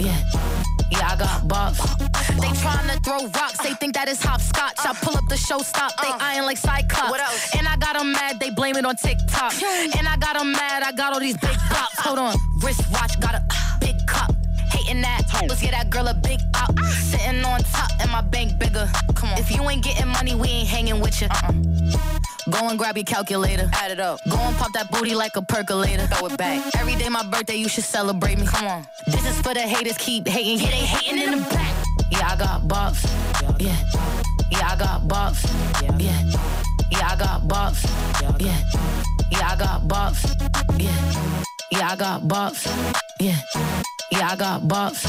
Yeah. 0.00 0.16
Yeah, 0.90 1.08
I 1.12 1.16
got 1.16 1.42
bops. 1.46 1.78
They 2.40 2.48
tryna 2.48 3.02
throw 3.04 3.28
rocks, 3.28 3.58
they 3.58 3.74
think 3.74 3.94
that 3.94 4.08
is 4.08 4.20
hopscotch. 4.22 4.74
I 4.78 4.92
pull 4.94 5.16
up 5.16 5.28
the 5.28 5.36
show 5.36 5.58
stop, 5.58 5.92
they 6.02 6.08
uh. 6.08 6.18
eyeing 6.20 6.44
like 6.44 6.56
Cyclops. 6.56 7.10
What 7.10 7.20
else? 7.20 7.54
And 7.56 7.68
I 7.68 7.76
got 7.76 7.96
them 7.96 8.12
mad, 8.12 8.40
they 8.40 8.50
blame 8.50 8.76
it 8.76 8.84
on 8.84 8.96
TikTok. 8.96 9.52
And 9.62 10.08
I 10.08 10.16
got 10.16 10.36
them 10.36 10.52
mad, 10.52 10.82
I 10.82 10.92
got 10.92 11.12
all 11.12 11.20
these 11.20 11.36
big 11.36 11.56
pops. 11.70 12.00
Hold 12.00 12.18
on, 12.18 12.36
wrist 12.60 12.82
watch, 12.90 13.18
got 13.20 13.34
a. 13.34 13.69
Hating 14.70 15.02
that, 15.02 15.22
let's 15.48 15.60
get 15.60 15.72
that 15.72 15.90
girl 15.90 16.08
a 16.08 16.14
big 16.14 16.40
up. 16.54 16.78
Sitting 16.80 17.44
on 17.44 17.60
top, 17.64 17.90
and 18.00 18.10
my 18.10 18.20
bank 18.20 18.58
bigger. 18.58 18.88
Come 19.14 19.30
on. 19.30 19.38
If 19.38 19.50
you 19.50 19.68
ain't 19.68 19.84
getting 19.84 20.08
money, 20.08 20.34
we 20.34 20.48
ain't 20.48 20.68
hanging 20.68 21.00
with 21.00 21.20
you. 21.20 21.28
Uh-uh. 21.30 21.52
Go 22.50 22.68
and 22.68 22.78
grab 22.78 22.96
your 22.96 23.04
calculator. 23.04 23.68
Add 23.74 23.92
it 23.92 24.00
up. 24.00 24.18
Go 24.28 24.36
and 24.38 24.56
pop 24.56 24.72
that 24.72 24.90
booty 24.90 25.14
like 25.14 25.36
a 25.36 25.42
percolator. 25.42 26.06
Throw 26.06 26.26
it 26.28 26.36
back. 26.38 26.64
Every 26.78 26.96
day 26.96 27.08
my 27.08 27.22
birthday, 27.22 27.56
you 27.56 27.68
should 27.68 27.84
celebrate 27.84 28.38
me. 28.38 28.46
Come 28.46 28.66
on. 28.66 28.86
This 29.06 29.24
is 29.26 29.40
for 29.40 29.54
the 29.54 29.60
haters, 29.60 29.98
keep 29.98 30.26
hating. 30.26 30.58
Yeah, 30.58 30.70
they 30.70 30.86
hating 30.86 31.22
in 31.22 31.30
the 31.38 31.46
back. 31.48 31.86
Yeah, 32.10 32.32
I 32.32 32.36
got 32.36 32.62
bops. 32.62 33.04
Yeah. 33.60 33.76
Yeah, 34.50 34.72
I 34.72 34.76
got 34.76 35.02
bops. 35.02 35.44
Yeah. 36.00 36.22
Yeah, 36.90 37.08
I 37.08 37.16
got 37.16 37.42
bops. 37.42 37.84
Yeah. 38.40 38.62
Yeah, 39.30 39.48
I 39.48 39.56
got 39.56 39.82
bops. 39.82 40.80
Yeah. 40.80 41.42
Yeah, 41.70 41.90
I 41.90 41.96
got 41.96 42.22
bops. 42.22 42.66
Yeah. 43.20 43.36
Yeah, 44.10 44.28
I 44.30 44.36
got 44.36 44.62
bops. 44.62 45.04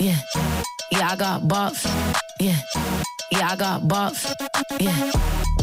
Yeah. 0.00 0.16
Yeah, 0.90 1.08
I 1.10 1.16
got 1.16 1.42
bops. 1.42 1.84
Yeah. 2.40 2.56
Yeah, 3.30 3.48
I 3.50 3.56
got 3.56 3.82
bops. 3.82 4.24
Yeah. 4.80 5.12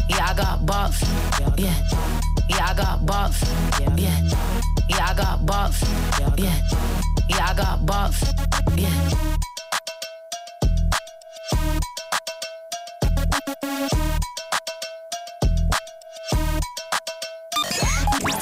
Yeah, 0.08 0.26
I 0.30 0.34
got 0.34 0.60
bops. 0.60 1.58
Yeah. 1.58 1.74
Yeah, 2.48 2.66
I 2.66 2.74
got 2.74 3.00
bops. 3.00 3.98
Yeah. 3.98 4.20
Yeah, 4.88 5.06
I 5.06 5.14
got 5.14 5.40
bops. 5.40 6.38
Yeah. 6.38 6.60
Yeah, 7.28 7.46
I 7.50 7.54
got 7.54 7.80
bops. 7.80 8.78
Yeah. 8.78 9.37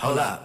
Hold 0.00 0.18
up. 0.18 0.39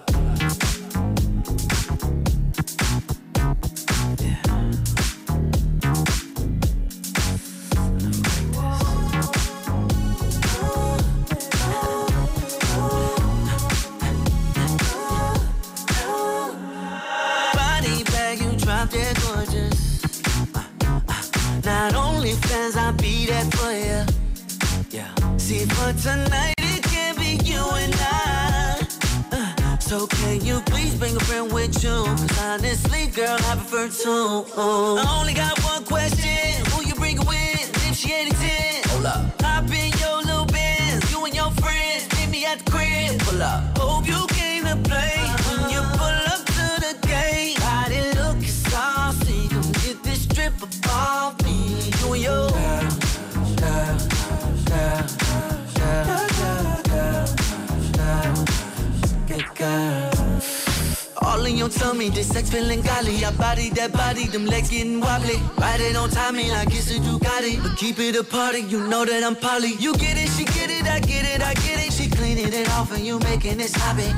Keep 67.75 67.99
it 67.99 68.15
a 68.15 68.23
party, 68.23 68.61
you 68.61 68.79
know 68.87 69.05
that 69.05 69.23
I'm 69.23 69.35
poly. 69.35 69.73
You 69.79 69.93
get 69.95 70.17
it, 70.17 70.29
she 70.29 70.45
get 70.45 70.69
it, 70.69 70.87
I 70.87 70.99
get 70.99 71.25
it, 71.25 71.41
I 71.41 71.53
get 71.55 71.85
it. 71.85 71.91
She 71.91 72.09
cleaning 72.09 72.53
it 72.53 72.69
off 72.71 72.91
and 72.95 73.05
you 73.05 73.19
making 73.19 73.59
it 73.59 73.69
sloppy. 73.69 74.11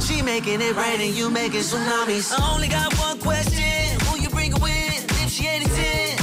She 0.00 0.22
making 0.22 0.60
it 0.60 0.74
rain 0.76 1.00
and 1.00 1.14
you 1.14 1.30
making 1.30 1.60
tsunamis. 1.60 2.32
I 2.36 2.54
only 2.54 2.68
got 2.68 2.92
one 2.98 3.18
question, 3.18 4.00
who 4.06 4.20
you 4.20 4.28
bring 4.28 4.52
with? 4.60 5.22
If 5.22 5.30
she 5.30 5.46
ain't 5.46 5.66
10, 5.66 6.18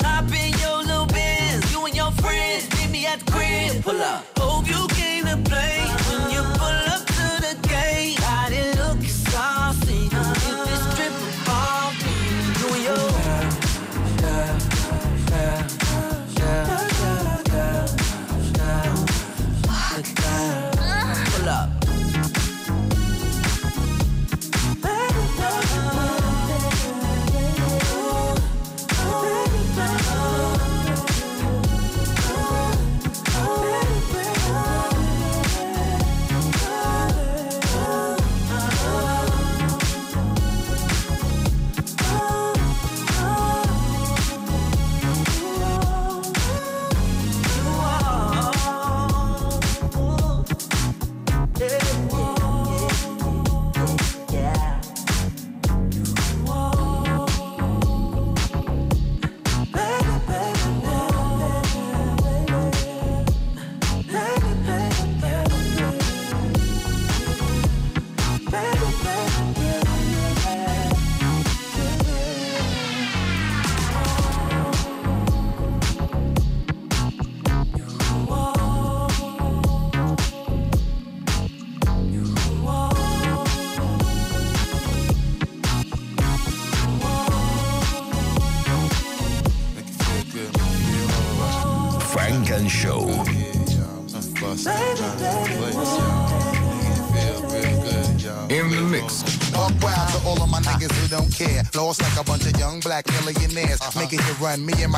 hop 0.00 0.32
in 0.32 0.52
your 0.58 0.78
little 0.82 1.06
Benz. 1.06 1.70
You 1.72 1.84
and 1.84 1.94
your 1.94 2.10
friends, 2.12 2.68
meet 2.76 2.90
me 2.90 3.06
at 3.06 3.20
the 3.20 3.32
crib. 3.32 3.82
Pull 3.84 4.00
up. 4.00 4.21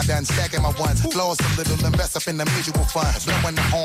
Done 0.07 0.24
stacking 0.24 0.62
my 0.62 0.72
ones. 0.78 1.05
Lost 1.14 1.40
a 1.40 1.48
little, 1.57 1.86
invest 1.86 2.16
up 2.16 2.26
in 2.28 2.36
the 2.36 2.44
mutual 2.44 2.84
fund. 2.84 3.12
Blowing 3.24 3.55
the 3.55 3.62
horn, 3.62 3.84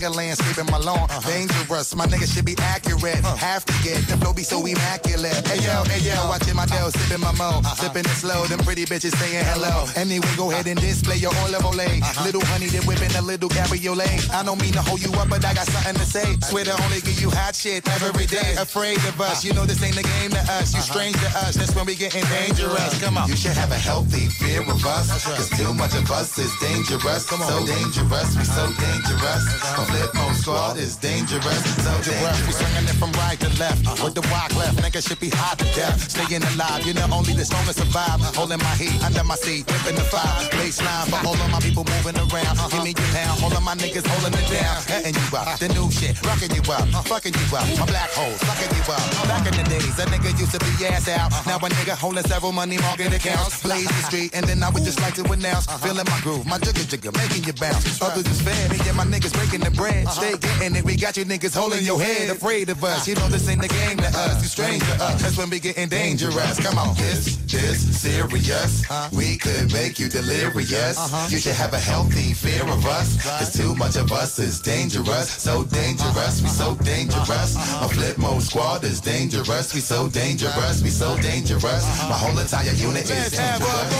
Nigga 0.00 0.16
landscaping 0.16 0.70
my 0.72 0.78
lawn. 0.78 1.04
Uh-huh. 1.12 1.20
Dangerous, 1.28 1.94
my 1.94 2.06
nigga 2.06 2.24
should 2.24 2.46
be 2.46 2.56
accurate. 2.56 3.20
Have 3.36 3.66
to 3.66 3.74
get 3.84 4.00
the 4.08 4.16
flow 4.16 4.32
be 4.32 4.42
so 4.42 4.64
immaculate. 4.64 5.36
Hey 5.46 5.60
yo, 5.60 5.84
hey 5.84 6.00
yo, 6.00 6.16
watching 6.24 6.56
my 6.56 6.64
dough, 6.64 6.88
sipping 6.88 7.20
my 7.20 7.32
mo. 7.36 7.60
Uh-huh. 7.60 7.74
Sipping 7.76 8.08
it 8.08 8.16
slow, 8.16 8.46
them 8.46 8.60
pretty 8.60 8.86
bitches 8.86 9.12
saying 9.20 9.44
hello. 9.44 9.84
Uh-huh. 9.84 10.00
Anyway, 10.00 10.32
go 10.38 10.50
ahead 10.50 10.66
and 10.68 10.80
display 10.80 11.16
your 11.16 11.36
all 11.36 11.50
level 11.50 11.76
Little 12.24 12.40
honey, 12.48 12.72
they 12.72 12.80
whipping 12.88 13.12
a 13.12 13.20
little 13.20 13.50
cabriolet. 13.50 14.24
I 14.32 14.42
don't 14.42 14.60
mean 14.60 14.72
to 14.72 14.80
hold 14.80 15.04
you 15.04 15.12
up, 15.20 15.28
but 15.28 15.44
I 15.44 15.52
got 15.52 15.68
something 15.68 16.00
to 16.00 16.06
say. 16.08 16.32
Swear 16.48 16.64
to 16.64 16.72
only 16.82 17.00
give 17.04 17.20
you 17.20 17.28
hot 17.28 17.54
shit 17.54 17.84
every 18.00 18.24
day. 18.24 18.56
Afraid 18.56 18.96
of 19.04 19.20
us, 19.20 19.44
you 19.44 19.52
know 19.52 19.66
this 19.66 19.82
ain't 19.84 19.96
the 19.96 20.02
game 20.02 20.30
to 20.32 20.40
us. 20.56 20.72
You 20.72 20.80
strange 20.80 21.16
to 21.20 21.28
us, 21.44 21.56
that's 21.60 21.76
when 21.76 21.84
we 21.84 21.94
getting 21.94 22.24
dangerous. 22.32 22.96
Come 23.04 23.18
on. 23.18 23.28
You 23.28 23.36
should 23.36 23.52
have 23.52 23.70
a 23.70 23.76
healthy 23.76 24.32
fear 24.32 24.62
of 24.62 24.80
us. 24.80 25.12
Cause 25.28 25.50
too 25.50 25.74
much 25.74 25.92
of 25.92 26.10
us 26.10 26.38
is 26.38 26.52
dangerous. 26.56 27.28
So 27.28 27.66
dangerous, 27.68 28.28
we 28.36 28.44
so 28.48 28.64
dangerous. 28.80 29.44
A 29.76 29.89
Flipmode 29.90 30.36
Squad 30.38 30.76
is 30.78 30.96
dangerous. 30.96 31.62
So 31.82 31.90
dangerous. 32.06 32.46
We 32.46 32.52
swinging 32.54 32.86
it 32.86 32.96
from 33.02 33.10
right 33.18 33.38
to 33.40 33.50
left. 33.58 33.82
Uh-huh. 33.86 34.04
With 34.06 34.14
the 34.14 34.24
walk 34.30 34.54
left, 34.54 34.78
nigga 34.78 35.02
should 35.02 35.18
be 35.18 35.30
hot 35.30 35.58
to 35.58 35.66
death. 35.74 35.98
Staying 36.10 36.42
alive, 36.54 36.86
you 36.86 36.94
know 36.94 37.08
only 37.10 37.34
the 37.34 37.44
strongest 37.44 37.78
survive. 37.82 38.22
Holding 38.38 38.62
my 38.62 38.74
heat 38.78 38.94
under 39.02 39.24
my 39.24 39.34
seat, 39.34 39.66
whipping 39.66 39.98
the 39.98 40.06
fire. 40.06 40.30
Baseline 40.54 41.10
for 41.10 41.20
all 41.26 41.34
of 41.34 41.50
my 41.50 41.58
people 41.58 41.82
moving 41.82 42.16
around. 42.16 42.54
Uh-huh. 42.54 42.70
Give 42.70 42.84
me 42.86 42.94
your 42.94 43.10
pound, 43.10 43.42
all 43.42 43.50
of 43.50 43.62
my 43.66 43.74
niggas 43.74 44.06
holding 44.06 44.34
it 44.38 44.46
down. 44.46 44.78
Uh-huh. 44.78 45.02
Cutting 45.02 45.14
you 45.18 45.26
up, 45.34 45.58
the 45.58 45.68
new 45.74 45.90
shit, 45.90 46.14
rocking 46.22 46.54
you 46.54 46.62
up, 46.70 46.86
fucking 47.10 47.34
you 47.34 47.46
up. 47.50 47.66
My 47.82 47.86
black 47.90 48.10
holes, 48.14 48.38
sucking 48.46 48.70
you 48.78 48.84
up. 48.86 49.02
Back 49.26 49.44
in 49.50 49.54
the 49.58 49.66
days, 49.66 49.98
a 49.98 50.06
nigga 50.06 50.30
used 50.38 50.54
to 50.54 50.60
be 50.62 50.86
ass 50.86 51.10
out. 51.10 51.34
Now 51.50 51.58
a 51.58 51.66
nigga 51.66 51.98
holding 51.98 52.24
several 52.30 52.52
money 52.52 52.78
market 52.78 53.10
accounts. 53.10 53.58
Blaze 53.62 53.90
the 53.90 54.02
street, 54.06 54.30
and 54.38 54.46
then 54.46 54.62
I 54.62 54.70
would 54.70 54.84
just 54.86 55.02
like 55.02 55.18
to 55.18 55.24
announce. 55.26 55.66
Feeling 55.82 56.06
my 56.06 56.20
groove, 56.22 56.46
my 56.46 56.58
jigger 56.58 56.86
jigger, 56.86 57.12
making 57.18 57.42
you 57.44 57.54
bounce. 57.58 58.00
Others 58.00 58.30
is 58.30 58.40
fair, 58.40 58.68
me 58.70 58.78
and 58.86 58.96
my 58.96 59.04
niggas 59.04 59.34
breaking 59.34 59.60
the 59.66 59.70
bread. 59.80 60.08
Stay 60.08 60.36
getting 60.36 60.76
it, 60.76 60.84
we 60.84 60.94
got 60.96 61.16
you 61.16 61.24
niggas 61.24 61.56
holding 61.56 61.84
your 61.84 62.00
head. 62.00 62.28
Afraid 62.30 62.68
of 62.68 62.84
us, 62.84 63.08
you 63.08 63.14
know 63.14 63.28
this 63.28 63.48
ain't 63.48 63.62
the 63.62 63.68
game 63.68 63.96
to 63.96 64.06
us. 64.06 64.42
You 64.42 64.48
strange 64.48 64.82
to 64.84 64.94
us, 65.04 65.22
that's 65.22 65.36
when 65.38 65.48
we 65.50 65.58
getting 65.58 65.88
dangerous. 65.88 66.60
Come 66.60 66.78
on, 66.78 66.94
This 66.96 67.40
this, 67.50 67.80
serious. 68.00 68.84
We 69.12 69.36
could 69.36 69.72
make 69.72 69.98
you 69.98 70.08
delirious. 70.08 70.98
Uh-huh. 70.98 71.28
You 71.30 71.38
should 71.38 71.54
have 71.56 71.72
a 71.72 71.78
healthy 71.78 72.32
fear 72.32 72.62
of 72.62 72.86
us. 72.86 73.20
Cause 73.22 73.56
too 73.56 73.74
much 73.74 73.96
of 73.96 74.12
us 74.12 74.38
is 74.38 74.60
dangerous. 74.60 75.28
So 75.30 75.64
dangerous, 75.64 76.42
we 76.42 76.48
so 76.48 76.74
dangerous. 76.76 77.56
Uh-huh. 77.56 77.86
A 77.86 77.88
Flipmode 77.88 78.42
Squad 78.42 78.84
is 78.84 79.00
dangerous. 79.00 79.74
We 79.74 79.80
so 79.80 80.08
dangerous, 80.08 80.82
we 80.82 80.90
so 80.90 81.16
dangerous. 81.18 81.64
Uh-huh. 81.64 82.08
My 82.10 82.18
whole 82.18 82.38
entire 82.38 82.72
unit 82.72 83.10
is 83.10 83.30
dangerous. 83.32 83.90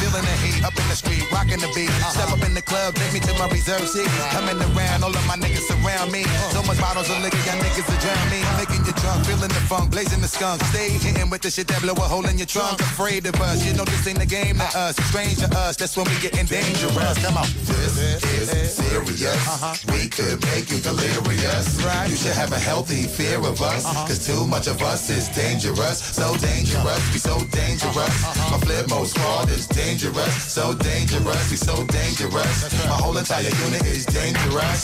Feeling 0.00 0.24
the 0.24 0.36
heat 0.42 0.64
up 0.64 0.76
in 0.76 0.86
the 0.88 0.96
street, 0.96 1.24
rocking 1.30 1.60
the 1.60 1.70
beat. 1.74 1.90
Step 2.10 2.30
up 2.30 2.42
in 2.42 2.54
the 2.54 2.62
club, 2.62 2.94
take 2.94 3.12
me 3.14 3.20
to 3.20 3.32
my 3.38 3.48
reserve 3.48 3.88
seat. 3.88 4.08
Coming 4.34 4.58
around, 4.58 4.93
all 5.02 5.14
of 5.14 5.26
my 5.26 5.36
niggas 5.36 5.66
surround 5.66 6.12
me. 6.12 6.22
So 6.52 6.62
much 6.62 6.78
bottles 6.78 7.08
of 7.10 7.18
liquor, 7.22 7.40
y'all 7.48 7.58
niggas 7.58 7.88
are 7.88 8.00
drown 8.00 8.26
me. 8.30 8.40
Making 8.60 8.84
you 8.86 8.92
drunk, 9.00 9.26
feeling 9.26 9.48
the 9.48 9.62
funk, 9.66 9.90
blazing 9.90 10.20
the 10.20 10.28
skunk. 10.28 10.62
Stay 10.70 10.90
hitting 10.90 11.30
with 11.30 11.42
the 11.42 11.50
shit 11.50 11.66
that 11.68 11.80
blow 11.82 11.94
a 11.94 12.06
hole 12.06 12.26
in 12.26 12.38
your 12.38 12.46
trunk. 12.46 12.80
Afraid 12.80 13.26
of 13.26 13.34
us, 13.40 13.64
you 13.66 13.72
know 13.74 13.84
this 13.84 14.06
ain't 14.06 14.18
the 14.18 14.26
game 14.26 14.56
to 14.58 14.68
us. 14.78 14.96
Strange 15.08 15.38
to 15.38 15.48
us, 15.58 15.76
that's 15.76 15.96
when 15.96 16.06
we 16.06 16.16
getting 16.20 16.46
dangerous. 16.46 17.18
Come 17.24 17.36
on. 17.36 17.48
This 17.64 17.96
is 17.98 18.74
serious. 18.74 19.84
We 19.88 20.08
could 20.08 20.42
make 20.52 20.70
you 20.70 20.78
delirious. 20.78 21.80
You 22.10 22.16
should 22.16 22.36
have 22.36 22.52
a 22.52 22.58
healthy 22.58 23.04
fear 23.04 23.38
of 23.38 23.60
us. 23.62 23.84
Uh-huh. 23.84 24.06
Cause 24.06 24.26
too 24.26 24.46
much 24.46 24.66
of 24.66 24.80
us 24.82 25.08
is 25.10 25.28
dangerous. 25.28 25.98
So 25.98 26.36
dangerous, 26.36 27.02
we 27.12 27.18
so 27.18 27.38
dangerous. 27.50 27.96
Uh-huh. 27.96 28.50
My 28.52 28.58
Flipmode 28.64 29.06
Squad 29.06 29.50
is 29.50 29.66
dangerous. 29.66 30.34
So 30.52 30.74
dangerous, 30.74 31.50
we 31.50 31.56
so 31.56 31.84
dangerous. 31.86 32.72
My 32.86 32.98
whole 33.00 33.16
entire 33.16 33.42
unit 33.42 33.84
is 33.86 34.04
dangerous. 34.06 34.83